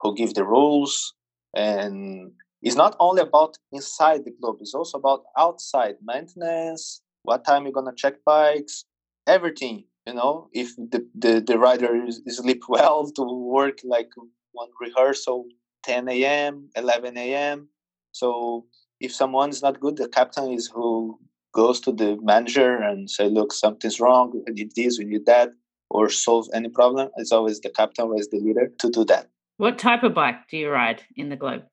who 0.00 0.14
give 0.14 0.34
the 0.34 0.44
rules 0.44 1.14
and 1.54 2.32
it's 2.62 2.76
not 2.76 2.94
only 3.00 3.22
about 3.22 3.58
inside 3.72 4.24
the 4.24 4.30
globe 4.40 4.58
it's 4.60 4.74
also 4.74 4.98
about 4.98 5.24
outside 5.36 5.96
maintenance 6.04 7.02
what 7.24 7.44
time 7.44 7.64
you're 7.64 7.72
gonna 7.72 7.94
check 7.96 8.14
bikes 8.24 8.84
everything 9.26 9.84
you 10.06 10.14
know? 10.14 10.48
If 10.52 10.76
the 10.76 11.04
the, 11.16 11.40
the 11.40 11.58
rider 11.58 12.04
is, 12.06 12.20
is 12.26 12.36
sleep 12.38 12.62
well 12.68 13.10
to 13.16 13.22
work 13.22 13.78
like 13.84 14.10
one 14.52 14.68
rehearsal 14.80 15.46
10 15.82 16.08
a.m 16.08 16.70
11 16.76 17.18
a.m 17.18 17.68
so 18.12 18.66
if 19.00 19.12
someone's 19.12 19.62
not 19.62 19.80
good 19.80 19.96
the 19.96 20.08
captain 20.08 20.52
is 20.52 20.68
who 20.68 21.18
goes 21.60 21.80
to 21.80 21.92
the 21.92 22.10
manager 22.22 22.70
and 22.88 23.10
say 23.10 23.28
look 23.28 23.52
something's 23.52 23.98
wrong. 24.00 24.32
We 24.46 24.52
need 24.52 24.72
this 24.76 24.98
we 24.98 25.06
need 25.12 25.26
that 25.26 25.50
or 25.90 26.10
solve 26.10 26.46
any 26.58 26.68
problem 26.68 27.10
it's 27.16 27.32
always 27.32 27.60
the 27.60 27.70
captain 27.70 28.06
who 28.06 28.18
is 28.18 28.28
the 28.28 28.38
leader 28.38 28.66
to 28.80 28.90
do 28.90 29.04
that. 29.06 29.28
What 29.64 29.78
type 29.78 30.02
of 30.02 30.14
bike 30.14 30.40
do 30.50 30.58
you 30.58 30.70
ride 30.70 31.02
in 31.16 31.30
the 31.30 31.36
globe? 31.36 31.64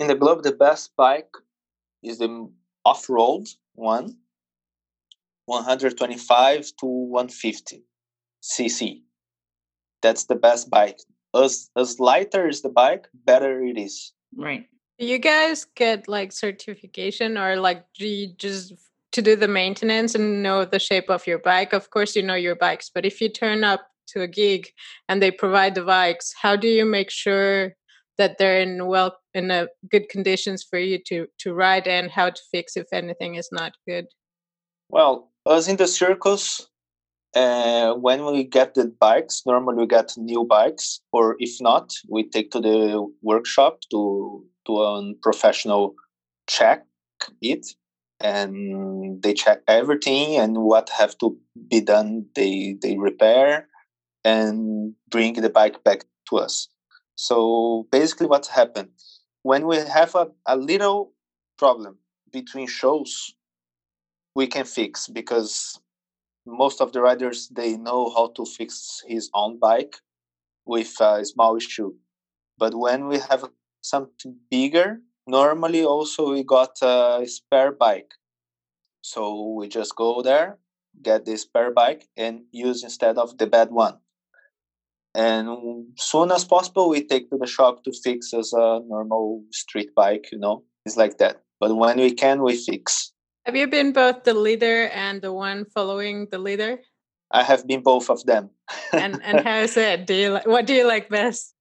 in 0.00 0.08
the 0.08 0.20
globe 0.22 0.42
the 0.42 0.58
best 0.66 0.90
bike 0.96 1.34
is 2.02 2.18
the 2.18 2.30
off-road 2.84 3.46
one 3.74 4.16
125 5.46 6.72
to 6.80 6.86
150 6.86 7.84
cc 8.42 9.02
that's 10.02 10.24
the 10.24 10.34
best 10.34 10.68
bike. 10.68 10.98
As 11.34 11.70
as 11.76 11.98
lighter 11.98 12.46
is 12.46 12.60
the 12.60 12.68
bike 12.68 13.06
better 13.24 13.62
it 13.62 13.78
is. 13.78 14.12
Right. 14.36 14.66
Do 14.98 15.06
you 15.06 15.18
guys 15.18 15.64
get 15.74 16.08
like 16.08 16.32
certification 16.32 17.38
or 17.38 17.56
like 17.56 17.86
do 17.98 18.06
you 18.06 18.34
just 18.36 18.74
to 19.12 19.22
do 19.22 19.36
the 19.36 19.48
maintenance 19.48 20.14
and 20.14 20.42
know 20.42 20.64
the 20.64 20.78
shape 20.78 21.10
of 21.10 21.26
your 21.26 21.38
bike? 21.38 21.72
Of 21.72 21.90
course, 21.90 22.16
you 22.16 22.22
know 22.22 22.34
your 22.34 22.56
bikes, 22.56 22.90
but 22.92 23.06
if 23.06 23.20
you 23.20 23.28
turn 23.28 23.64
up 23.64 23.86
to 24.08 24.22
a 24.22 24.28
gig 24.28 24.68
and 25.08 25.22
they 25.22 25.30
provide 25.30 25.74
the 25.74 25.84
bikes, 25.84 26.34
how 26.40 26.56
do 26.56 26.68
you 26.68 26.84
make 26.84 27.10
sure 27.10 27.74
that 28.18 28.38
they're 28.38 28.60
in 28.60 28.86
well 28.86 29.16
in 29.34 29.50
a 29.50 29.68
good 29.90 30.08
conditions 30.08 30.62
for 30.62 30.78
you 30.78 30.98
to 31.06 31.26
to 31.38 31.54
ride 31.54 31.86
and 31.86 32.10
how 32.10 32.30
to 32.30 32.42
fix 32.50 32.76
if 32.76 32.86
anything 32.92 33.36
is 33.36 33.48
not 33.52 33.72
good? 33.86 34.06
Well, 34.88 35.30
us 35.46 35.68
in 35.68 35.76
the 35.76 35.86
circus, 35.86 36.68
uh, 37.34 37.94
when 37.94 38.24
we 38.26 38.44
get 38.44 38.74
the 38.74 38.92
bikes, 39.00 39.42
normally 39.46 39.78
we 39.78 39.86
get 39.86 40.12
new 40.16 40.44
bikes, 40.44 41.00
or 41.12 41.36
if 41.38 41.60
not, 41.60 41.94
we 42.08 42.28
take 42.28 42.50
to 42.50 42.60
the 42.60 43.06
workshop 43.22 43.80
to 43.90 44.44
to 44.66 44.82
a 44.82 45.14
professional 45.22 45.94
check 46.46 46.84
it, 47.40 47.66
and 48.22 49.22
they 49.22 49.34
check 49.34 49.60
everything 49.68 50.36
and 50.38 50.58
what 50.58 50.88
have 50.90 51.16
to 51.18 51.38
be 51.68 51.80
done. 51.80 52.26
They 52.34 52.76
they 52.80 52.96
repair 52.98 53.68
and 54.24 54.94
bring 55.10 55.34
the 55.34 55.50
bike 55.50 55.84
back 55.84 56.04
to 56.30 56.38
us. 56.38 56.68
So 57.16 57.88
basically, 57.92 58.26
what's 58.28 58.48
happened 58.48 58.90
when 59.42 59.66
we 59.66 59.76
have 59.78 60.14
a, 60.14 60.28
a 60.46 60.56
little 60.56 61.12
problem 61.58 61.98
between 62.32 62.68
shows 62.68 63.34
we 64.34 64.46
can 64.46 64.64
fix 64.64 65.08
because 65.08 65.78
most 66.46 66.80
of 66.80 66.92
the 66.92 67.00
riders 67.00 67.48
they 67.50 67.76
know 67.76 68.10
how 68.14 68.28
to 68.36 68.44
fix 68.44 69.02
his 69.06 69.30
own 69.34 69.58
bike 69.58 69.96
with 70.66 71.00
a 71.00 71.24
small 71.24 71.56
issue 71.56 71.94
but 72.58 72.74
when 72.74 73.08
we 73.08 73.18
have 73.18 73.44
something 73.82 74.36
bigger 74.50 75.00
normally 75.26 75.84
also 75.84 76.32
we 76.32 76.42
got 76.42 76.76
a 76.82 77.24
spare 77.26 77.72
bike 77.72 78.12
so 79.02 79.54
we 79.56 79.68
just 79.68 79.94
go 79.96 80.22
there 80.22 80.58
get 81.02 81.24
the 81.24 81.36
spare 81.36 81.70
bike 81.72 82.08
and 82.16 82.42
use 82.52 82.82
instead 82.82 83.18
of 83.18 83.36
the 83.38 83.46
bad 83.46 83.70
one 83.70 83.96
and 85.14 85.86
soon 85.96 86.30
as 86.32 86.44
possible 86.44 86.88
we 86.88 87.02
take 87.02 87.30
to 87.30 87.38
the 87.38 87.46
shop 87.46 87.84
to 87.84 87.92
fix 88.04 88.32
as 88.34 88.52
a 88.52 88.80
normal 88.86 89.42
street 89.52 89.94
bike 89.94 90.28
you 90.32 90.38
know 90.38 90.62
it's 90.84 90.96
like 90.96 91.18
that 91.18 91.42
but 91.60 91.74
when 91.76 91.98
we 91.98 92.12
can 92.12 92.42
we 92.42 92.56
fix 92.56 93.12
Have 93.44 93.56
you 93.56 93.66
been 93.66 93.92
both 93.92 94.22
the 94.22 94.34
leader 94.34 94.86
and 94.94 95.20
the 95.20 95.32
one 95.32 95.66
following 95.74 96.28
the 96.30 96.38
leader? 96.38 96.78
I 97.34 97.42
have 97.42 97.66
been 97.66 97.82
both 97.82 98.06
of 98.10 98.22
them. 98.22 98.50
And 98.92 99.18
and 99.24 99.40
how 99.42 99.58
is 99.66 99.76
it? 99.76 100.06
Do 100.06 100.14
you 100.14 100.30
like 100.30 100.46
what 100.46 100.66
do 100.66 100.74
you 100.74 100.86
like 100.86 101.08
best? 101.10 101.51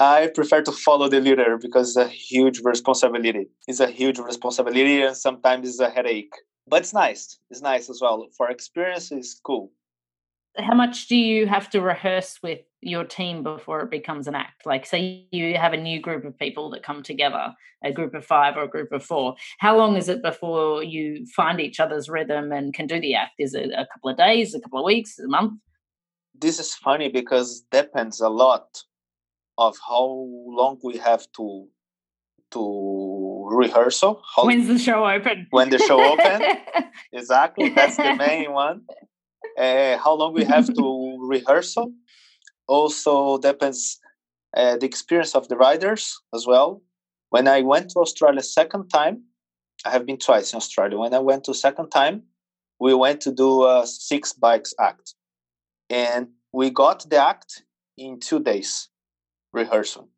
I 0.00 0.28
prefer 0.34 0.62
to 0.62 0.72
follow 0.72 1.10
the 1.10 1.20
leader 1.20 1.58
because 1.58 1.94
it's 1.94 1.96
a 1.98 2.08
huge 2.08 2.60
responsibility. 2.64 3.50
It's 3.68 3.80
a 3.80 3.86
huge 3.86 4.18
responsibility 4.18 5.02
and 5.02 5.14
sometimes 5.14 5.68
it's 5.68 5.78
a 5.78 5.90
headache. 5.90 6.32
But 6.66 6.80
it's 6.80 6.94
nice. 6.94 7.38
It's 7.50 7.60
nice 7.60 7.90
as 7.90 8.00
well. 8.00 8.26
For 8.34 8.48
experience, 8.48 9.12
it's 9.12 9.38
cool. 9.44 9.70
how 10.56 10.74
much 10.74 11.06
do 11.08 11.16
you 11.16 11.46
have 11.46 11.68
to 11.70 11.82
rehearse 11.82 12.38
with 12.42 12.60
your 12.80 13.04
team 13.04 13.42
before 13.42 13.82
it 13.82 13.90
becomes 13.90 14.26
an 14.26 14.34
act? 14.34 14.64
Like, 14.64 14.86
say 14.86 15.26
you 15.32 15.58
have 15.58 15.74
a 15.74 15.76
new 15.76 16.00
group 16.00 16.24
of 16.24 16.38
people 16.38 16.70
that 16.70 16.82
come 16.82 17.02
together, 17.02 17.54
a 17.84 17.92
group 17.92 18.14
of 18.14 18.24
five 18.24 18.56
or 18.56 18.62
a 18.62 18.68
group 18.68 18.92
of 18.92 19.04
four. 19.04 19.34
How 19.58 19.76
long 19.76 19.96
is 19.96 20.08
it 20.08 20.22
before 20.22 20.82
you 20.82 21.26
find 21.36 21.60
each 21.60 21.78
other's 21.78 22.08
rhythm 22.08 22.52
and 22.52 22.72
can 22.72 22.86
do 22.86 22.98
the 23.00 23.14
act? 23.14 23.34
Is 23.38 23.52
it 23.52 23.70
a 23.70 23.86
couple 23.92 24.10
of 24.10 24.16
days, 24.16 24.54
a 24.54 24.60
couple 24.60 24.78
of 24.78 24.86
weeks, 24.86 25.18
a 25.18 25.28
month? 25.28 25.60
This 26.34 26.58
is 26.58 26.74
funny 26.74 27.10
because 27.10 27.66
depends 27.70 28.22
a 28.22 28.30
lot 28.30 28.82
of 29.60 29.76
how 29.86 30.06
long 30.60 30.78
we 30.82 30.96
have 30.96 31.30
to 31.36 31.68
to 32.50 33.46
rehearsal. 33.52 34.22
How, 34.34 34.46
When's 34.46 34.66
the 34.66 34.78
show 34.78 35.06
open? 35.06 35.46
When 35.50 35.70
the 35.70 35.78
show 35.78 36.00
open, 36.02 36.42
exactly. 37.12 37.68
That's 37.68 37.96
the 37.96 38.14
main 38.16 38.50
one. 38.52 38.82
Uh, 39.56 39.98
how 39.98 40.14
long 40.14 40.34
we 40.34 40.44
have 40.44 40.66
to 40.74 41.18
rehearsal 41.20 41.92
also 42.66 43.38
depends 43.38 44.00
uh, 44.56 44.76
the 44.78 44.86
experience 44.86 45.36
of 45.36 45.46
the 45.48 45.56
riders 45.56 46.20
as 46.34 46.46
well. 46.46 46.82
When 47.28 47.46
I 47.46 47.60
went 47.60 47.90
to 47.90 48.00
Australia 48.00 48.42
second 48.42 48.88
time, 48.88 49.22
I 49.84 49.90
have 49.90 50.04
been 50.04 50.18
twice 50.18 50.52
in 50.52 50.56
Australia. 50.56 50.98
When 50.98 51.14
I 51.14 51.20
went 51.20 51.44
to 51.44 51.54
second 51.54 51.90
time, 51.90 52.24
we 52.80 52.94
went 52.94 53.20
to 53.22 53.32
do 53.32 53.64
a 53.64 53.86
six 53.86 54.32
bikes 54.32 54.74
act, 54.80 55.14
and 55.88 56.28
we 56.52 56.70
got 56.70 57.08
the 57.08 57.18
act 57.18 57.62
in 57.96 58.18
two 58.18 58.40
days 58.40 58.89
rehearsal. 59.52 60.08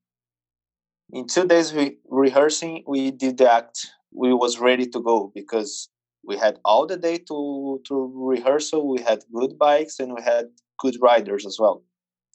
In 1.10 1.26
two 1.28 1.46
days 1.46 1.72
we 1.72 1.98
rehearsing, 2.08 2.82
we 2.86 3.10
did 3.12 3.38
the 3.38 3.50
act. 3.52 3.88
We 4.10 4.32
was 4.32 4.58
ready 4.58 4.86
to 4.88 5.00
go 5.00 5.30
because 5.34 5.88
we 6.24 6.36
had 6.36 6.58
all 6.64 6.86
the 6.86 6.96
day 6.96 7.18
to 7.28 7.80
to 7.86 7.94
rehearsal. 8.32 8.88
We 8.88 9.00
had 9.02 9.24
good 9.32 9.58
bikes 9.58 9.98
and 10.00 10.14
we 10.14 10.22
had 10.22 10.46
good 10.78 10.96
riders 11.00 11.46
as 11.46 11.58
well. 11.60 11.84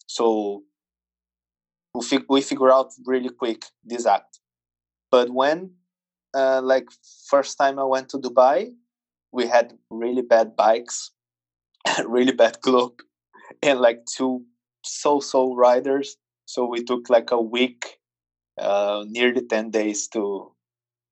So 0.07 0.63
we, 1.93 2.03
fig- 2.03 2.25
we 2.29 2.41
figure 2.41 2.71
out 2.71 2.91
really 3.05 3.29
quick 3.29 3.65
this 3.83 4.05
act. 4.05 4.39
But 5.11 5.29
when, 5.31 5.71
uh, 6.35 6.61
like, 6.63 6.85
first 7.29 7.57
time 7.57 7.79
I 7.79 7.85
went 7.85 8.09
to 8.09 8.17
Dubai, 8.17 8.71
we 9.31 9.47
had 9.47 9.73
really 9.91 10.21
bad 10.21 10.55
bikes, 10.55 11.11
really 12.07 12.33
bad 12.33 12.59
globe, 12.61 13.01
and 13.63 13.79
like 13.79 14.05
two 14.05 14.45
so-so 14.83 15.55
riders. 15.55 16.17
So 16.47 16.65
we 16.65 16.83
took 16.83 17.09
like 17.09 17.31
a 17.31 17.41
week, 17.41 17.99
uh, 18.57 19.03
nearly 19.07 19.41
ten 19.45 19.69
days 19.69 20.07
to 20.09 20.53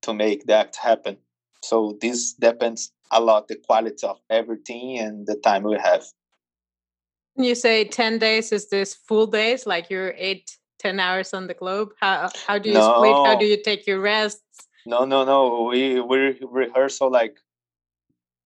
to 0.03 0.13
make 0.13 0.45
the 0.45 0.53
act 0.53 0.77
happen. 0.77 1.17
So 1.61 1.97
this 1.99 2.33
depends 2.33 2.93
a 3.11 3.19
lot 3.19 3.47
the 3.47 3.55
quality 3.55 4.07
of 4.07 4.17
everything 4.29 4.97
and 4.99 5.27
the 5.27 5.35
time 5.35 5.63
we 5.63 5.77
have. 5.77 6.05
You 7.35 7.55
say 7.55 7.83
10 7.85 8.19
days, 8.19 8.51
is 8.51 8.69
this 8.69 8.93
full 8.93 9.27
days? 9.27 9.65
Like 9.65 9.89
you're 9.89 10.13
eight, 10.15 10.57
10 10.79 10.99
hours 10.99 11.33
on 11.33 11.47
the 11.47 11.53
globe? 11.53 11.89
How, 11.99 12.29
how 12.47 12.57
do 12.57 12.69
you 12.69 12.75
no. 12.75 12.81
split? 12.81 13.17
How 13.25 13.35
do 13.37 13.45
you 13.45 13.61
take 13.61 13.85
your 13.87 13.99
rests? 13.99 14.41
No, 14.85 15.03
no, 15.05 15.25
no. 15.25 15.63
We, 15.63 15.99
we 15.99 16.39
rehearsal 16.41 17.11
like 17.11 17.37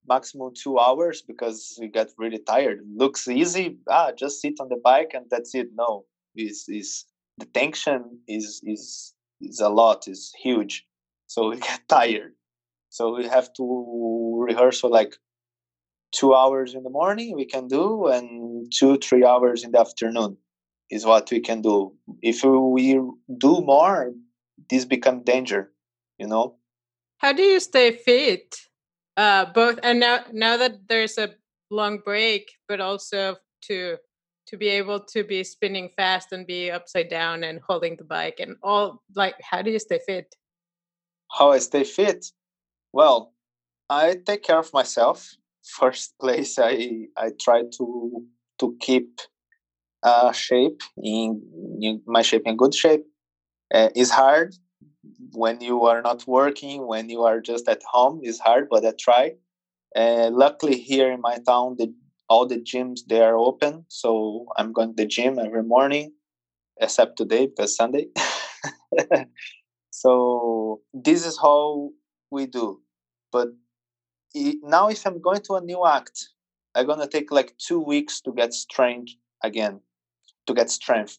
maximum 0.07 0.53
two 0.55 0.79
hours 0.79 1.21
because 1.21 1.77
we 1.79 1.89
get 1.89 2.09
really 2.17 2.39
tired. 2.39 2.79
Looks 2.95 3.27
easy. 3.27 3.77
Ah, 3.87 4.11
just 4.17 4.41
sit 4.41 4.55
on 4.59 4.69
the 4.69 4.79
bike 4.83 5.11
and 5.13 5.25
that's 5.29 5.53
it. 5.53 5.67
No, 5.75 6.05
is 6.39 6.65
is 6.67 7.05
the 7.37 7.45
tension 7.45 8.19
is 8.27 8.61
is 8.65 9.13
is 9.41 9.59
a 9.59 9.69
lot. 9.69 10.07
is 10.07 10.33
huge. 10.41 10.85
So 11.27 11.49
we 11.49 11.57
get 11.69 11.87
tired. 11.87 12.33
So 12.89 13.15
we 13.15 13.27
have 13.27 13.53
to 13.53 14.43
rehearsal 14.47 14.89
like 14.89 15.15
two 16.11 16.33
hours 16.33 16.73
in 16.73 16.83
the 16.83 16.89
morning 16.89 17.35
we 17.35 17.45
can 17.45 17.67
do 17.67 18.07
and 18.07 18.71
two 18.71 18.97
three 18.97 19.23
hours 19.23 19.63
in 19.63 19.71
the 19.71 19.79
afternoon 19.79 20.37
is 20.89 21.05
what 21.05 21.29
we 21.29 21.39
can 21.39 21.61
do 21.61 21.93
if 22.21 22.43
we 22.43 22.99
do 23.37 23.61
more 23.61 24.11
this 24.69 24.85
become 24.85 25.23
danger 25.23 25.71
you 26.17 26.27
know 26.27 26.55
how 27.17 27.31
do 27.31 27.43
you 27.43 27.59
stay 27.59 27.91
fit 27.91 28.55
uh 29.17 29.45
both 29.53 29.79
and 29.83 29.99
now 29.99 30.19
now 30.33 30.57
that 30.57 30.87
there's 30.87 31.17
a 31.17 31.29
long 31.69 31.99
break 31.99 32.49
but 32.67 32.81
also 32.81 33.35
to 33.61 33.97
to 34.49 34.57
be 34.57 34.67
able 34.67 34.99
to 34.99 35.23
be 35.23 35.43
spinning 35.43 35.89
fast 35.95 36.31
and 36.31 36.47
be 36.47 36.71
upside 36.71 37.09
down 37.09 37.43
and 37.43 37.59
holding 37.67 37.95
the 37.95 38.03
bike 38.03 38.39
and 38.39 38.55
all 38.63 39.03
like 39.15 39.35
how 39.41 39.61
do 39.61 39.69
you 39.71 39.79
stay 39.79 39.99
fit? 40.05 40.35
How 41.31 41.51
i 41.51 41.59
stay 41.59 41.83
fit? 41.83 42.25
Well 42.91 43.33
i 43.89 44.17
take 44.25 44.43
care 44.43 44.59
of 44.59 44.73
myself. 44.73 45.29
First 45.79 46.15
place 46.19 46.57
i 46.57 47.07
i 47.15 47.31
try 47.39 47.63
to 47.77 48.25
to 48.59 48.75
keep 48.79 49.19
uh 50.01 50.31
shape 50.31 50.81
in, 51.03 51.41
in 51.81 52.01
my 52.07 52.23
shape 52.23 52.43
in 52.45 52.57
good 52.57 52.73
shape 52.73 53.05
uh, 53.73 53.89
is 53.95 54.09
hard. 54.09 54.55
When 55.33 55.61
you 55.61 55.85
are 55.85 56.01
not 56.01 56.25
working 56.27 56.87
when 56.87 57.09
you 57.09 57.23
are 57.23 57.39
just 57.39 57.67
at 57.69 57.81
home 57.83 58.21
is 58.23 58.39
hard 58.39 58.67
but 58.69 58.85
i 58.85 58.93
try. 58.99 59.35
Uh, 59.95 60.29
luckily 60.31 60.79
here 60.79 61.11
in 61.11 61.19
my 61.19 61.37
town 61.47 61.75
the 61.77 61.93
all 62.29 62.45
the 62.45 62.57
gyms 62.57 63.01
they 63.07 63.21
are 63.21 63.37
open 63.37 63.85
so 63.87 64.45
i'm 64.57 64.71
going 64.71 64.89
to 64.89 65.03
the 65.03 65.07
gym 65.07 65.39
every 65.39 65.63
morning 65.63 66.11
except 66.81 67.17
today 67.17 67.47
because 67.47 67.75
sunday. 67.75 68.07
So 69.91 70.81
this 70.93 71.25
is 71.25 71.37
how 71.37 71.89
we 72.31 72.45
do. 72.45 72.81
But 73.31 73.49
now 74.35 74.89
if 74.89 75.05
i'm 75.05 75.19
going 75.19 75.41
to 75.41 75.55
a 75.55 75.61
new 75.61 75.85
act 75.85 76.29
i'm 76.75 76.85
going 76.85 76.99
to 76.99 77.07
take 77.07 77.31
like 77.31 77.57
two 77.57 77.79
weeks 77.79 78.21
to 78.21 78.31
get 78.31 78.53
strength 78.53 79.11
again 79.43 79.81
to 80.45 80.53
get 80.53 80.69
strength 80.69 81.17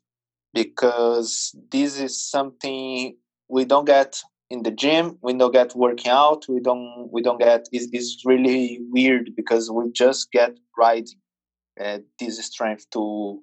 because 0.54 1.54
this 1.70 1.98
is 1.98 2.22
something 2.22 3.16
we 3.48 3.64
don't 3.64 3.84
get 3.84 4.22
in 4.50 4.62
the 4.62 4.70
gym 4.70 5.18
we 5.22 5.32
don't 5.32 5.52
get 5.52 5.74
working 5.74 6.10
out 6.10 6.44
we 6.48 6.60
don't 6.60 7.08
we 7.12 7.22
don't 7.22 7.38
get 7.38 7.68
it's, 7.72 7.88
it's 7.92 8.22
really 8.24 8.80
weird 8.90 9.30
because 9.36 9.70
we 9.70 9.90
just 9.92 10.30
get 10.32 10.56
riding 10.76 11.20
uh, 11.82 11.98
this 12.18 12.44
strength 12.44 12.88
to 12.90 13.40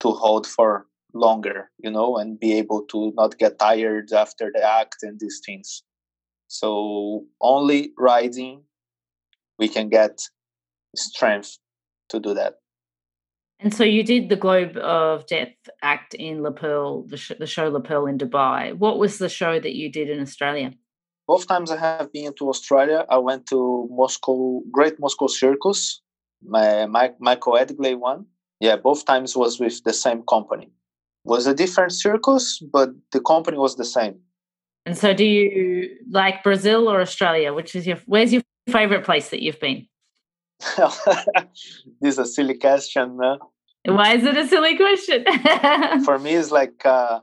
to 0.00 0.10
hold 0.10 0.46
for 0.46 0.86
longer 1.14 1.70
you 1.78 1.90
know 1.90 2.16
and 2.18 2.38
be 2.38 2.52
able 2.52 2.82
to 2.82 3.12
not 3.16 3.38
get 3.38 3.58
tired 3.58 4.12
after 4.12 4.50
the 4.54 4.62
act 4.62 4.96
and 5.02 5.18
these 5.18 5.40
things 5.44 5.82
so 6.48 7.24
only 7.40 7.92
riding 7.98 8.62
we 9.58 9.68
can 9.68 9.88
get 9.88 10.20
strength 10.96 11.58
to 12.08 12.20
do 12.20 12.34
that. 12.34 12.54
And 13.60 13.74
so 13.74 13.82
you 13.82 14.04
did 14.04 14.28
the 14.28 14.36
Globe 14.36 14.76
of 14.76 15.26
Death 15.26 15.54
act 15.82 16.14
in 16.14 16.42
La 16.42 16.50
Perle, 16.50 17.08
the, 17.08 17.16
sh- 17.16 17.32
the 17.38 17.46
show 17.46 17.68
La 17.68 17.80
Perle 17.80 18.06
in 18.06 18.16
Dubai. 18.16 18.72
What 18.74 18.98
was 18.98 19.18
the 19.18 19.28
show 19.28 19.58
that 19.58 19.74
you 19.74 19.90
did 19.90 20.08
in 20.08 20.20
Australia? 20.20 20.72
Both 21.26 21.48
times 21.48 21.70
I 21.70 21.76
have 21.76 22.12
been 22.12 22.32
to 22.38 22.48
Australia, 22.48 23.04
I 23.10 23.18
went 23.18 23.46
to 23.48 23.88
Moscow, 23.90 24.60
Great 24.70 24.98
Moscow 24.98 25.26
Circus, 25.26 26.00
my, 26.42 26.86
my 26.86 27.12
Michael 27.18 27.54
Edgley 27.54 27.98
one. 27.98 28.26
Yeah, 28.60 28.76
both 28.76 29.04
times 29.04 29.36
was 29.36 29.60
with 29.60 29.82
the 29.84 29.92
same 29.92 30.22
company. 30.22 30.70
Was 31.24 31.46
a 31.46 31.54
different 31.54 31.92
circus, 31.92 32.58
but 32.72 32.90
the 33.12 33.20
company 33.20 33.58
was 33.58 33.76
the 33.76 33.84
same. 33.84 34.20
And 34.86 34.96
so, 34.96 35.12
do 35.12 35.24
you 35.24 35.90
like 36.10 36.42
Brazil 36.42 36.88
or 36.88 37.00
Australia? 37.00 37.52
Which 37.52 37.76
is 37.76 37.86
your 37.86 37.98
where's 38.06 38.32
your 38.32 38.42
favorite 38.70 39.04
place 39.04 39.28
that 39.30 39.42
you've 39.42 39.60
been? 39.60 39.86
this 42.00 42.14
is 42.14 42.18
a 42.18 42.26
silly 42.26 42.54
question. 42.54 43.16
No? 43.16 43.38
Why 43.84 44.14
is 44.14 44.24
it 44.24 44.36
a 44.36 44.46
silly 44.46 44.76
question? 44.76 45.24
For 46.04 46.18
me, 46.18 46.34
it's 46.34 46.50
like 46.50 46.84
uh, 46.84 47.20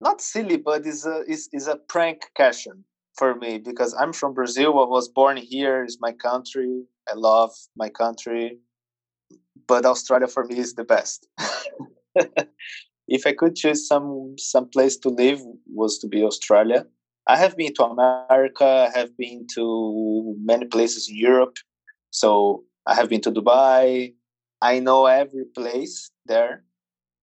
not 0.00 0.20
silly, 0.20 0.56
but 0.56 0.86
it's 0.86 1.06
a 1.06 1.22
it's, 1.26 1.48
it's 1.52 1.66
a 1.66 1.76
prank 1.76 2.22
question 2.34 2.84
for 3.16 3.34
me 3.34 3.58
because 3.58 3.94
I'm 3.94 4.12
from 4.12 4.32
Brazil. 4.32 4.70
I 4.80 4.86
was 4.86 5.08
born 5.08 5.36
here. 5.36 5.84
It's 5.84 5.98
my 6.00 6.12
country. 6.12 6.84
I 7.08 7.14
love 7.14 7.52
my 7.76 7.90
country, 7.90 8.58
but 9.68 9.84
Australia 9.84 10.28
for 10.28 10.44
me 10.44 10.58
is 10.58 10.74
the 10.74 10.84
best. 10.84 11.28
if 13.08 13.26
I 13.26 13.32
could 13.32 13.54
choose 13.54 13.86
some 13.86 14.34
some 14.38 14.68
place 14.68 14.96
to 14.98 15.08
live, 15.08 15.40
was 15.66 15.98
to 15.98 16.08
be 16.08 16.22
Australia 16.24 16.86
I 17.26 17.36
have 17.36 17.56
been 17.56 17.72
to 17.74 17.84
America, 17.84 18.88
I 18.92 18.98
have 18.98 19.16
been 19.16 19.46
to 19.54 20.34
many 20.42 20.66
places 20.66 21.08
in 21.08 21.16
Europe. 21.16 21.56
So 22.12 22.64
I 22.86 22.94
have 22.94 23.08
been 23.08 23.20
to 23.22 23.32
Dubai. 23.32 24.14
I 24.60 24.78
know 24.78 25.06
every 25.06 25.46
place 25.46 26.10
there. 26.26 26.62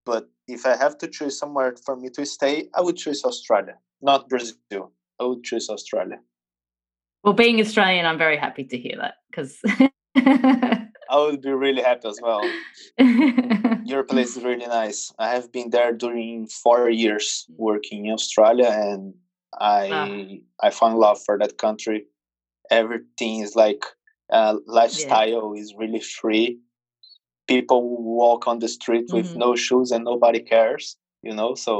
But 0.04 0.28
if 0.46 0.66
I 0.66 0.76
have 0.76 0.98
to 0.98 1.08
choose 1.08 1.38
somewhere 1.38 1.74
for 1.84 1.96
me 1.96 2.10
to 2.10 2.26
stay, 2.26 2.68
I 2.74 2.82
would 2.82 2.96
choose 2.96 3.24
Australia, 3.24 3.76
not 4.02 4.28
Brazil. 4.28 4.92
I 5.20 5.24
would 5.24 5.44
choose 5.44 5.70
Australia. 5.70 6.20
Well, 7.22 7.34
being 7.34 7.60
Australian, 7.60 8.06
I'm 8.06 8.18
very 8.18 8.36
happy 8.36 8.64
to 8.64 8.76
hear 8.78 8.96
that 8.96 9.14
because 9.30 9.60
I 10.16 11.16
would 11.16 11.42
be 11.42 11.52
really 11.52 11.82
happy 11.82 12.08
as 12.08 12.18
well. 12.20 12.42
Your 13.84 14.04
place 14.04 14.36
is 14.36 14.42
really 14.42 14.66
nice. 14.66 15.12
I 15.18 15.28
have 15.28 15.52
been 15.52 15.70
there 15.70 15.92
during 15.92 16.46
four 16.46 16.88
years 16.88 17.46
working 17.56 18.06
in 18.06 18.12
Australia 18.12 18.70
and 18.70 19.14
I 19.58 19.90
ah. 19.92 20.66
I 20.66 20.70
found 20.70 20.98
love 20.98 21.20
for 21.22 21.38
that 21.38 21.58
country. 21.58 22.06
Everything 22.70 23.40
is 23.40 23.54
like 23.54 23.84
uh, 24.32 24.56
lifestyle 24.66 25.54
yeah. 25.54 25.60
is 25.62 25.74
really 25.76 26.00
free. 26.00 26.58
people 27.48 27.80
walk 28.22 28.46
on 28.50 28.58
the 28.60 28.68
street 28.68 29.06
with 29.16 29.28
Mhm. 29.32 29.36
no 29.44 29.50
shoes 29.64 29.88
and 29.94 30.02
nobody 30.12 30.40
cares 30.54 30.84
you 31.26 31.34
know 31.40 31.50
so 31.66 31.74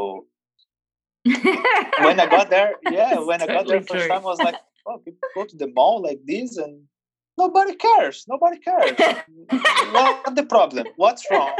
when 2.07 2.19
i 2.25 2.27
got 2.37 2.51
there 2.51 2.73
yeah 2.99 3.19
when 3.29 3.41
i 3.43 3.47
got 3.47 3.67
there 3.69 3.81
totally 3.81 3.87
first 3.93 4.09
time 4.13 4.23
i 4.27 4.31
was 4.35 4.39
like 4.49 4.59
oh 4.87 4.99
people 5.07 5.29
go 5.37 5.45
to 5.45 5.57
the 5.63 5.69
mall 5.79 5.97
like 6.09 6.21
this 6.33 6.57
and 6.65 6.75
nobody 7.39 7.75
cares 7.87 8.25
nobody 8.33 8.59
cares. 8.59 8.93
What's 9.95 10.31
the 10.41 10.47
problem? 10.55 10.87
What's 10.97 11.23
wrong? 11.31 11.53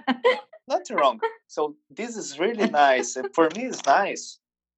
Nothing 0.68 0.96
wrong. 1.00 1.16
So 1.46 1.76
this 1.90 2.16
is 2.16 2.38
really 2.44 2.68
nice 2.70 3.16
and 3.16 3.28
for 3.34 3.46
me 3.56 3.62
it's 3.70 3.84
nice 3.86 4.24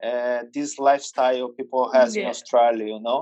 uh, 0.08 0.38
this 0.56 0.70
lifestyle 0.78 1.48
people 1.58 1.82
has 1.92 2.10
in 2.16 2.26
australia 2.34 2.86
you 2.96 3.00
know 3.08 3.20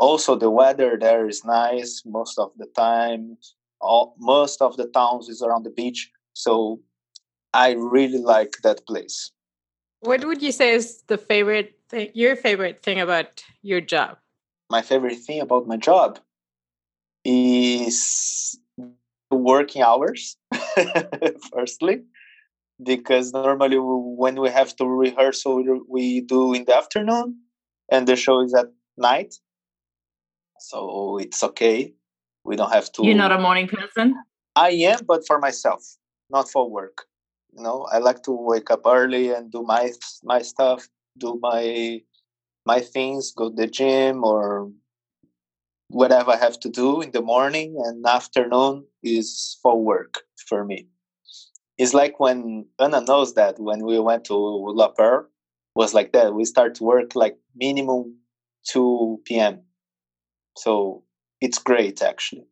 also 0.00 0.34
the 0.34 0.50
weather 0.50 0.98
there 0.98 1.28
is 1.28 1.44
nice 1.44 2.02
most 2.04 2.38
of 2.38 2.50
the 2.58 2.66
time. 2.74 3.36
All, 3.80 4.14
most 4.18 4.60
of 4.60 4.76
the 4.76 4.88
towns 4.88 5.28
is 5.28 5.42
around 5.42 5.64
the 5.64 5.70
beach. 5.70 6.10
So 6.32 6.80
i 7.54 7.72
really 7.72 8.18
like 8.18 8.54
that 8.62 8.86
place. 8.86 9.32
What 10.00 10.24
would 10.24 10.40
you 10.42 10.52
say 10.52 10.70
is 10.74 11.02
the 11.08 11.18
favorite 11.18 11.78
thing, 11.90 12.10
your 12.14 12.36
favorite 12.36 12.82
thing 12.82 13.00
about 13.00 13.44
your 13.62 13.80
job? 13.80 14.18
my 14.70 14.80
favorite 14.80 15.18
thing 15.18 15.40
about 15.40 15.66
my 15.66 15.76
job 15.76 16.20
is 17.24 18.58
working 19.30 19.82
hours 19.82 20.36
firstly 21.52 22.02
because 22.82 23.32
normally 23.32 23.78
when 23.78 24.40
we 24.40 24.48
have 24.48 24.74
to 24.76 24.86
rehearsal 24.86 25.62
we 25.88 26.20
do 26.22 26.54
in 26.54 26.64
the 26.64 26.74
afternoon 26.74 27.36
and 27.90 28.06
the 28.06 28.16
show 28.16 28.40
is 28.40 28.54
at 28.54 28.66
night 28.96 29.34
so 30.60 31.18
it's 31.18 31.42
okay. 31.42 31.92
We 32.44 32.56
don't 32.56 32.72
have 32.72 32.90
to 32.92 33.04
You're 33.04 33.16
not 33.16 33.32
a 33.32 33.40
morning 33.40 33.68
person? 33.68 34.14
i 34.56 34.70
am 34.70 34.98
but 35.06 35.26
for 35.26 35.38
myself 35.38 35.82
not 36.28 36.48
for 36.50 36.68
work. 36.68 37.06
You 37.56 37.62
know 37.62 37.86
i 37.92 37.98
like 37.98 38.22
to 38.24 38.32
wake 38.32 38.70
up 38.70 38.82
early 38.86 39.30
and 39.30 39.50
do 39.50 39.62
my 39.62 39.92
my 40.22 40.42
stuff 40.42 40.88
do 41.18 41.38
my 41.40 42.00
my 42.66 42.80
things 42.80 43.32
go 43.32 43.48
to 43.50 43.56
the 43.56 43.66
gym 43.66 44.24
or 44.24 44.70
whatever 45.88 46.30
i 46.32 46.36
have 46.36 46.58
to 46.60 46.68
do 46.68 47.00
in 47.00 47.10
the 47.10 47.22
morning 47.22 47.74
and 47.84 48.04
afternoon 48.06 48.84
is 49.02 49.58
for 49.62 49.74
work 49.82 50.22
for 50.48 50.64
me. 50.64 50.86
It's 51.78 51.94
like 51.94 52.20
when 52.20 52.66
anna 52.78 53.00
knows 53.00 53.34
that 53.34 53.58
when 53.58 53.80
we 53.84 53.98
went 53.98 54.24
to 54.26 54.34
la 54.36 54.88
Perle, 54.92 55.26
was 55.74 55.94
like 55.94 56.12
that. 56.12 56.34
We 56.34 56.44
start 56.44 56.74
to 56.76 56.84
work 56.84 57.14
like 57.14 57.36
minimum 57.56 58.16
2 58.72 59.22
p.m 59.24 59.62
so 60.60 61.02
it's 61.40 61.58
great 61.58 62.02
actually. 62.02 62.46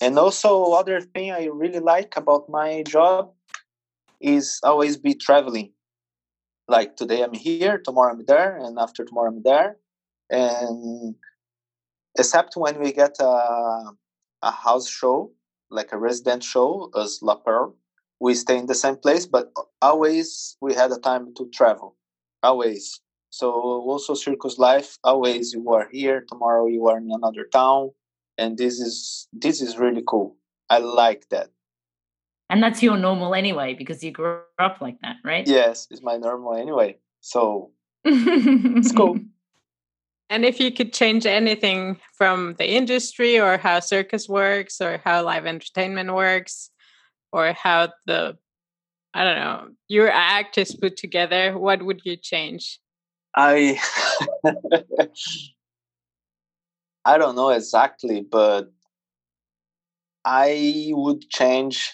And 0.00 0.18
also 0.18 0.72
other 0.72 1.00
thing 1.00 1.32
i 1.32 1.46
really 1.62 1.80
like 1.80 2.16
about 2.16 2.50
my 2.50 2.82
job 2.82 3.32
is 4.20 4.60
always 4.62 4.96
be 4.96 5.14
traveling. 5.14 5.72
Like 6.68 6.96
today 6.96 7.22
i'm 7.24 7.34
here 7.48 7.78
tomorrow 7.78 8.12
i'm 8.12 8.24
there 8.26 8.56
and 8.62 8.78
after 8.78 9.04
tomorrow 9.04 9.30
i'm 9.30 9.42
there. 9.42 9.76
And 10.28 11.14
except 12.18 12.56
when 12.56 12.78
we 12.82 12.92
get 12.92 13.14
a, 13.20 13.34
a 14.42 14.50
house 14.50 14.88
show 14.88 15.32
like 15.70 15.92
a 15.92 15.98
resident 15.98 16.44
show 16.44 16.90
as 16.96 17.18
la 17.22 17.36
Perle, 17.36 17.74
we 18.20 18.34
stay 18.34 18.58
in 18.58 18.66
the 18.66 18.80
same 18.84 18.96
place 18.96 19.26
but 19.26 19.44
always 19.80 20.56
we 20.60 20.74
had 20.74 20.92
a 20.92 20.98
time 20.98 21.34
to 21.36 21.48
travel. 21.58 21.96
Always 22.42 23.00
so 23.36 23.50
also 23.52 24.14
circus 24.14 24.56
life 24.58 24.96
always 25.04 25.52
you 25.52 25.64
are 25.76 25.88
here 25.92 26.24
tomorrow 26.30 26.66
you 26.66 26.88
are 26.88 26.96
in 26.96 27.10
another 27.12 27.44
town 27.52 27.90
and 28.38 28.56
this 28.56 28.80
is 28.80 29.28
this 29.32 29.60
is 29.60 29.76
really 29.76 30.02
cool 30.06 30.36
i 30.70 30.78
like 30.78 31.28
that 31.28 31.48
And 32.48 32.62
that's 32.62 32.82
your 32.86 32.96
normal 32.96 33.34
anyway 33.34 33.74
because 33.74 34.04
you 34.04 34.12
grew 34.18 34.38
up 34.66 34.76
like 34.80 34.98
that, 35.02 35.16
right? 35.24 35.46
yes 35.58 35.86
it's 35.90 36.02
my 36.10 36.16
normal 36.16 36.54
anyway 36.54 36.90
so 37.20 37.72
it's 38.04 38.92
cool. 38.92 39.18
And 40.28 40.44
if 40.44 40.58
you 40.58 40.72
could 40.72 40.92
change 40.92 41.24
anything 41.24 41.98
from 42.18 42.56
the 42.58 42.66
industry 42.66 43.38
or 43.38 43.58
how 43.58 43.78
circus 43.78 44.28
works 44.28 44.80
or 44.80 45.00
how 45.04 45.22
live 45.22 45.46
entertainment 45.46 46.12
works 46.12 46.70
or 47.30 47.52
how 47.52 47.92
the 48.06 48.36
I 49.14 49.24
don't 49.24 49.40
know, 49.44 49.68
your 49.88 50.10
act 50.10 50.58
is 50.58 50.74
put 50.74 50.96
together, 50.96 51.56
what 51.56 51.80
would 51.86 52.00
you 52.04 52.16
change? 52.16 52.80
I 53.36 53.78
i 57.04 57.16
don't 57.18 57.36
know 57.36 57.50
exactly 57.50 58.20
but 58.20 58.70
i 60.24 60.90
would 60.92 61.22
change 61.30 61.92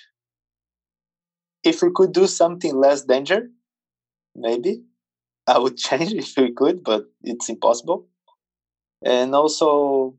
if 1.65 1.83
we 1.83 1.91
could 1.95 2.13
do 2.13 2.27
something 2.27 2.75
less 2.77 3.05
danger 3.05 3.49
maybe 4.37 4.85
i 5.49 5.59
would 5.59 5.77
change 5.89 6.13
if 6.15 6.37
we 6.37 6.53
could 6.53 6.83
but 6.85 7.05
it's 7.23 7.49
impossible. 7.51 8.07
And 9.05 9.35
also 9.35 10.15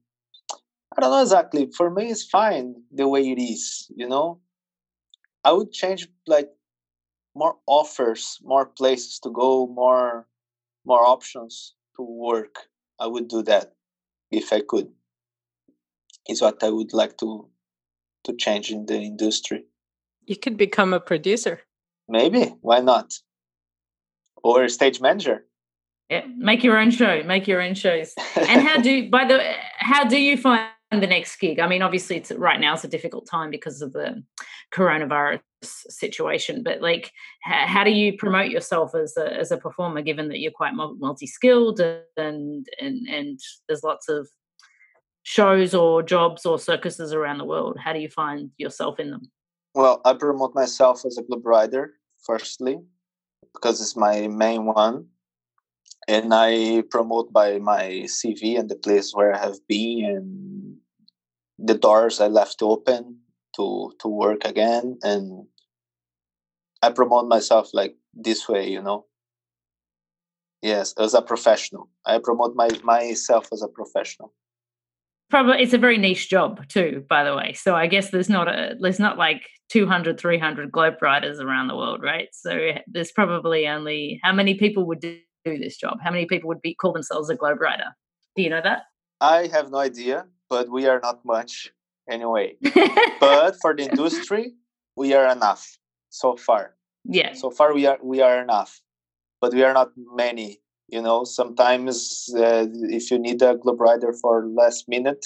i 0.98 1.02
don't 1.02 1.12
know 1.12 1.22
exactly 1.22 1.70
for 1.78 1.90
me 1.92 2.10
it's 2.12 2.26
fine 2.26 2.76
the 2.92 3.08
way 3.08 3.22
it 3.32 3.40
is 3.42 3.92
you 3.96 4.08
know? 4.08 4.40
I 5.46 5.54
would 5.54 5.72
change 5.72 6.08
like 6.28 6.50
more 7.36 7.58
offers 7.68 8.40
more 8.44 8.68
places 8.68 9.20
to 9.22 9.32
go 9.32 9.68
more 9.68 10.28
more 10.86 11.06
options 11.06 11.76
to 11.96 12.02
work 12.04 12.56
i 13.00 13.08
would 13.08 13.28
do 13.28 13.42
that 13.44 13.74
if 14.32 14.52
i 14.54 14.62
could 14.62 14.90
is 16.30 16.42
what 16.42 16.64
i 16.64 16.70
would 16.70 16.94
like 16.94 17.18
to 17.18 17.48
to 18.24 18.34
change 18.36 18.72
in 18.72 18.86
the 18.86 18.96
industry 18.96 19.66
You 20.26 20.38
could 20.38 20.58
become 20.58 20.94
a 20.94 21.00
producer. 21.00 21.56
maybe 22.08 22.44
why 22.62 22.80
not 22.80 23.14
or 24.44 24.68
stage 24.70 25.00
manager 25.02 25.38
Yeah, 26.10 26.26
make 26.38 26.64
your 26.68 26.78
own 26.82 26.92
show. 26.92 27.24
Make 27.24 27.48
your 27.48 27.62
own 27.68 27.76
shows. 27.76 28.14
And 28.52 28.60
how 28.68 28.78
do 28.88 29.10
by 29.16 29.24
the 29.26 29.38
how 29.92 30.04
do 30.14 30.18
you 30.28 30.36
find 30.38 31.02
the 31.04 31.08
next 31.08 31.40
gig? 31.42 31.60
I 31.60 31.68
mean, 31.72 31.82
obviously, 31.82 32.18
it's 32.18 32.32
right 32.48 32.60
now 32.60 32.74
it's 32.76 32.84
a 32.84 32.92
difficult 32.96 33.26
time 33.36 33.50
because 33.50 33.82
of 33.86 33.94
the 33.98 34.08
coronavirus 34.74 35.42
situation. 35.64 36.64
But 36.64 36.82
like, 36.82 37.12
how, 37.44 37.68
how 37.68 37.84
do 37.84 37.92
you 37.92 38.18
promote 38.18 38.50
yourself 38.50 38.96
as 38.96 39.16
a 39.18 39.34
as 39.34 39.52
a 39.52 39.58
performer, 39.58 40.02
given 40.02 40.28
that 40.30 40.40
you're 40.40 40.52
quite 40.52 40.74
multi 40.74 41.28
skilled 41.28 41.80
and 41.80 42.68
and 42.80 43.08
and 43.08 43.40
there's 43.68 43.84
lots 43.84 44.10
of 44.10 44.28
shows 45.24 45.74
or 45.74 46.04
jobs 46.04 46.46
or 46.46 46.60
circuses 46.60 47.14
around 47.14 47.38
the 47.38 47.46
world? 47.46 47.78
How 47.84 47.94
do 47.94 48.00
you 48.00 48.10
find 48.10 48.52
yourself 48.58 49.00
in 49.00 49.12
them? 49.12 49.32
well 49.74 50.02
i 50.06 50.14
promote 50.14 50.56
myself 50.56 51.06
as 51.06 51.18
a 51.18 51.24
globe 51.24 51.46
rider 51.46 51.94
firstly 52.26 52.78
because 53.54 53.82
it's 53.82 53.96
my 53.96 54.28
main 54.28 54.66
one 54.66 55.06
and 56.08 56.34
i 56.34 56.84
promote 56.90 57.32
by 57.34 57.60
my 57.60 58.04
cv 58.06 58.60
and 58.60 58.70
the 58.70 58.76
place 58.76 59.14
where 59.14 59.34
i 59.34 59.38
have 59.38 59.58
been 59.68 60.06
and 60.06 60.78
the 61.58 61.78
doors 61.78 62.20
i 62.20 62.28
left 62.28 62.62
open 62.62 63.18
to 63.56 63.92
to 64.00 64.08
work 64.08 64.46
again 64.46 64.98
and 65.04 65.46
i 66.82 66.90
promote 66.90 67.28
myself 67.28 67.70
like 67.74 67.96
this 68.14 68.48
way 68.48 68.70
you 68.70 68.82
know? 68.82 69.06
Yes 70.62 70.94
as 70.98 71.14
a 71.14 71.22
professional. 71.22 71.90
I 72.06 72.20
promote 72.20 72.56
my 72.56 72.70
myself 72.84 73.50
as 73.52 73.62
a 73.62 73.68
professional. 73.68 74.34
Probably 75.30 75.62
it's 75.62 75.74
a 75.74 75.78
very 75.78 75.98
niche 75.98 76.30
job 76.30 76.68
too 76.70 77.04
by 77.10 77.24
the 77.24 77.36
way. 77.36 77.54
So 77.54 77.76
i 77.76 77.88
guess 77.88 78.12
there's 78.12 78.30
not 78.30 78.48
a 78.48 78.76
there's 78.80 79.00
not 79.00 79.18
like 79.18 79.42
200 79.70 80.20
300 80.20 80.72
globe 80.72 81.02
riders 81.02 81.40
around 81.40 81.68
the 81.68 81.76
world 81.76 82.02
right? 82.02 82.30
So 82.32 82.72
there's 82.88 83.12
probably 83.12 83.68
only 83.68 84.20
how 84.24 84.32
many 84.32 84.56
people 84.56 84.86
would 84.88 85.02
do 85.02 85.18
this 85.46 85.76
job? 85.76 85.98
How 86.02 86.12
many 86.12 86.26
people 86.26 86.48
would 86.48 86.62
be 86.62 86.74
call 86.76 86.94
themselves 86.94 87.30
a 87.30 87.36
globe 87.36 87.60
rider 87.60 87.90
do 88.36 88.42
you 88.42 88.50
know 88.50 88.62
that? 88.64 88.84
I 89.20 89.48
have 89.48 89.70
no 89.70 89.80
idea 89.80 90.28
but 90.50 90.70
we 90.70 90.88
are 90.88 91.02
not 91.02 91.26
much 91.26 91.74
anyway 92.10 92.56
but 93.20 93.56
for 93.62 93.76
the 93.76 93.84
industry 93.84 94.54
we 94.96 95.14
are 95.14 95.32
enough 95.32 95.78
so 96.10 96.36
far. 96.38 96.76
Yeah. 97.06 97.34
So 97.34 97.50
far 97.50 97.74
we 97.74 97.86
are 97.86 97.98
we 98.04 98.22
are 98.22 98.42
enough 98.42 98.82
but 99.42 99.54
we 99.54 99.64
are 99.64 99.74
not 99.74 99.92
many 99.96 100.60
you 100.90 101.02
know? 101.02 101.24
Sometimes 101.24 102.30
uh, 102.38 102.68
if 102.72 103.10
you 103.10 103.18
need 103.18 103.42
a 103.42 103.56
globe 103.56 103.82
rider 103.82 104.14
for 104.14 104.46
last 104.48 104.88
minute 104.88 105.26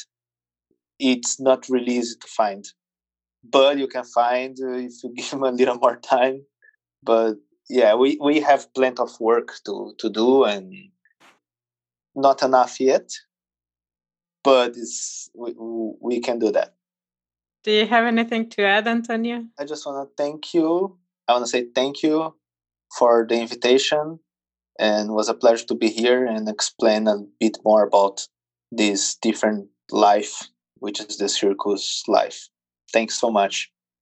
it's 1.00 1.40
not 1.40 1.68
really 1.70 1.94
easy 1.98 2.16
to 2.20 2.28
find. 2.28 2.66
But 3.44 3.78
you 3.78 3.88
can 3.88 4.04
find 4.04 4.58
uh, 4.62 4.74
if 4.74 5.04
you 5.04 5.14
give 5.16 5.30
them 5.30 5.44
a 5.44 5.52
little 5.52 5.78
more 5.78 5.98
time. 5.98 6.46
But 7.04 7.36
yeah 7.70 7.96
we 7.96 8.18
we 8.22 8.40
have 8.40 8.74
plenty 8.74 9.02
of 9.02 9.20
work 9.20 9.56
to 9.66 9.94
to 10.00 10.10
do 10.10 10.46
and 10.46 10.74
not 12.16 12.42
enough 12.42 12.80
yet 12.80 13.12
but 14.48 14.78
it's 14.78 15.30
we, 15.36 15.54
we 16.00 16.22
can 16.22 16.40
do 16.40 16.50
that 16.58 16.70
Do 17.66 17.72
you 17.72 17.86
have 17.86 18.06
anything 18.06 18.50
to 18.52 18.60
add, 18.64 18.88
Antonio? 18.88 19.38
I 19.60 19.66
just 19.66 19.86
want 19.86 19.98
to 20.00 20.24
thank 20.24 20.54
you. 20.54 20.98
I 21.28 21.34
want 21.34 21.44
to 21.46 21.52
say 21.56 21.66
thank 21.80 22.02
you 22.02 22.16
for 22.98 23.26
the 23.30 23.38
invitation 23.46 24.20
and 24.80 25.10
it 25.10 25.16
was 25.20 25.28
a 25.28 25.34
pleasure 25.44 25.66
to 25.66 25.76
be 25.76 25.90
here 25.90 26.26
and 26.26 26.48
explain 26.48 27.02
a 27.08 27.18
bit 27.42 27.58
more 27.66 27.84
about 27.84 28.26
this 28.72 29.02
different 29.28 29.68
life, 29.92 30.34
which 30.84 31.02
is 31.02 31.18
the 31.18 31.28
circus 31.28 32.04
life. 32.08 32.40
Thanks 32.94 33.20
so 33.20 33.30
much. 33.30 33.56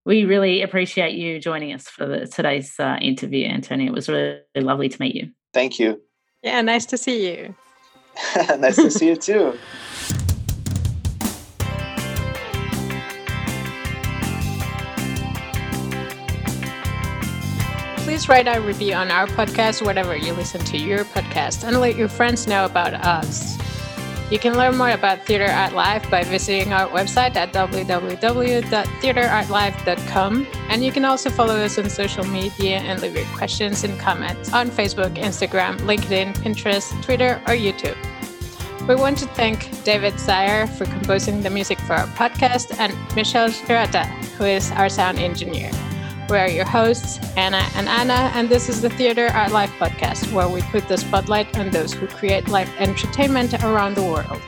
We 0.04 0.24
really 0.34 0.62
appreciate 0.62 1.14
you 1.22 1.40
joining 1.40 1.72
us 1.72 1.88
for 1.88 2.06
the, 2.06 2.26
today's 2.36 2.78
uh, 2.78 2.98
interview, 3.00 3.46
Antonio. 3.46 3.88
It 3.90 3.94
was 4.00 4.08
really 4.08 4.62
lovely 4.70 4.88
to 4.88 4.98
meet 5.00 5.16
you. 5.16 5.26
Thank 5.52 5.80
you. 5.80 6.00
Yeah, 6.44 6.60
nice 6.62 6.86
to 6.92 6.96
see 6.96 7.18
you. 7.28 7.56
nice 8.64 8.76
to 8.76 8.90
see 8.90 9.08
you 9.08 9.16
too. 9.16 9.58
Please 18.16 18.30
write 18.30 18.48
a 18.48 18.58
review 18.62 18.94
on 18.94 19.10
our 19.10 19.26
podcast, 19.26 19.84
whatever 19.84 20.16
you 20.16 20.32
listen 20.32 20.64
to 20.64 20.78
your 20.78 21.04
podcast, 21.04 21.68
and 21.68 21.78
let 21.80 21.96
your 21.96 22.08
friends 22.08 22.46
know 22.46 22.64
about 22.64 22.94
us. 22.94 23.58
You 24.30 24.38
can 24.38 24.56
learn 24.56 24.78
more 24.78 24.92
about 24.92 25.26
Theatre 25.26 25.50
Art 25.50 25.74
Life 25.74 26.10
by 26.10 26.24
visiting 26.24 26.72
our 26.72 26.88
website 26.88 27.36
at 27.36 27.52
www.theatreartlife.com. 27.52 30.46
And 30.70 30.82
you 30.82 30.92
can 30.92 31.04
also 31.04 31.28
follow 31.28 31.56
us 31.56 31.78
on 31.78 31.90
social 31.90 32.24
media 32.24 32.78
and 32.78 33.02
leave 33.02 33.16
your 33.16 33.26
questions 33.36 33.84
and 33.84 34.00
comments 34.00 34.50
on 34.50 34.70
Facebook, 34.70 35.14
Instagram, 35.16 35.76
LinkedIn, 35.80 36.38
Pinterest, 36.38 36.90
Twitter, 37.02 37.42
or 37.46 37.52
YouTube. 37.52 37.98
We 38.88 38.94
want 38.94 39.18
to 39.18 39.26
thank 39.26 39.84
David 39.84 40.18
Sire 40.18 40.66
for 40.66 40.86
composing 40.86 41.42
the 41.42 41.50
music 41.50 41.78
for 41.80 41.92
our 41.92 42.06
podcast 42.06 42.78
and 42.78 42.96
Michelle 43.14 43.50
Shirata, 43.50 44.06
who 44.38 44.44
is 44.44 44.70
our 44.70 44.88
sound 44.88 45.18
engineer. 45.18 45.70
We 46.28 46.38
are 46.38 46.48
your 46.48 46.64
hosts, 46.64 47.20
Anna 47.36 47.62
and 47.76 47.88
Anna, 47.88 48.32
and 48.34 48.48
this 48.48 48.68
is 48.68 48.82
the 48.82 48.90
Theatre 48.90 49.28
Art 49.28 49.52
Life 49.52 49.70
podcast, 49.78 50.32
where 50.32 50.48
we 50.48 50.60
put 50.62 50.88
the 50.88 50.98
spotlight 50.98 51.56
on 51.56 51.70
those 51.70 51.92
who 51.92 52.08
create 52.08 52.48
live 52.48 52.68
entertainment 52.80 53.54
around 53.62 53.94
the 53.94 54.02
world. 54.02 54.42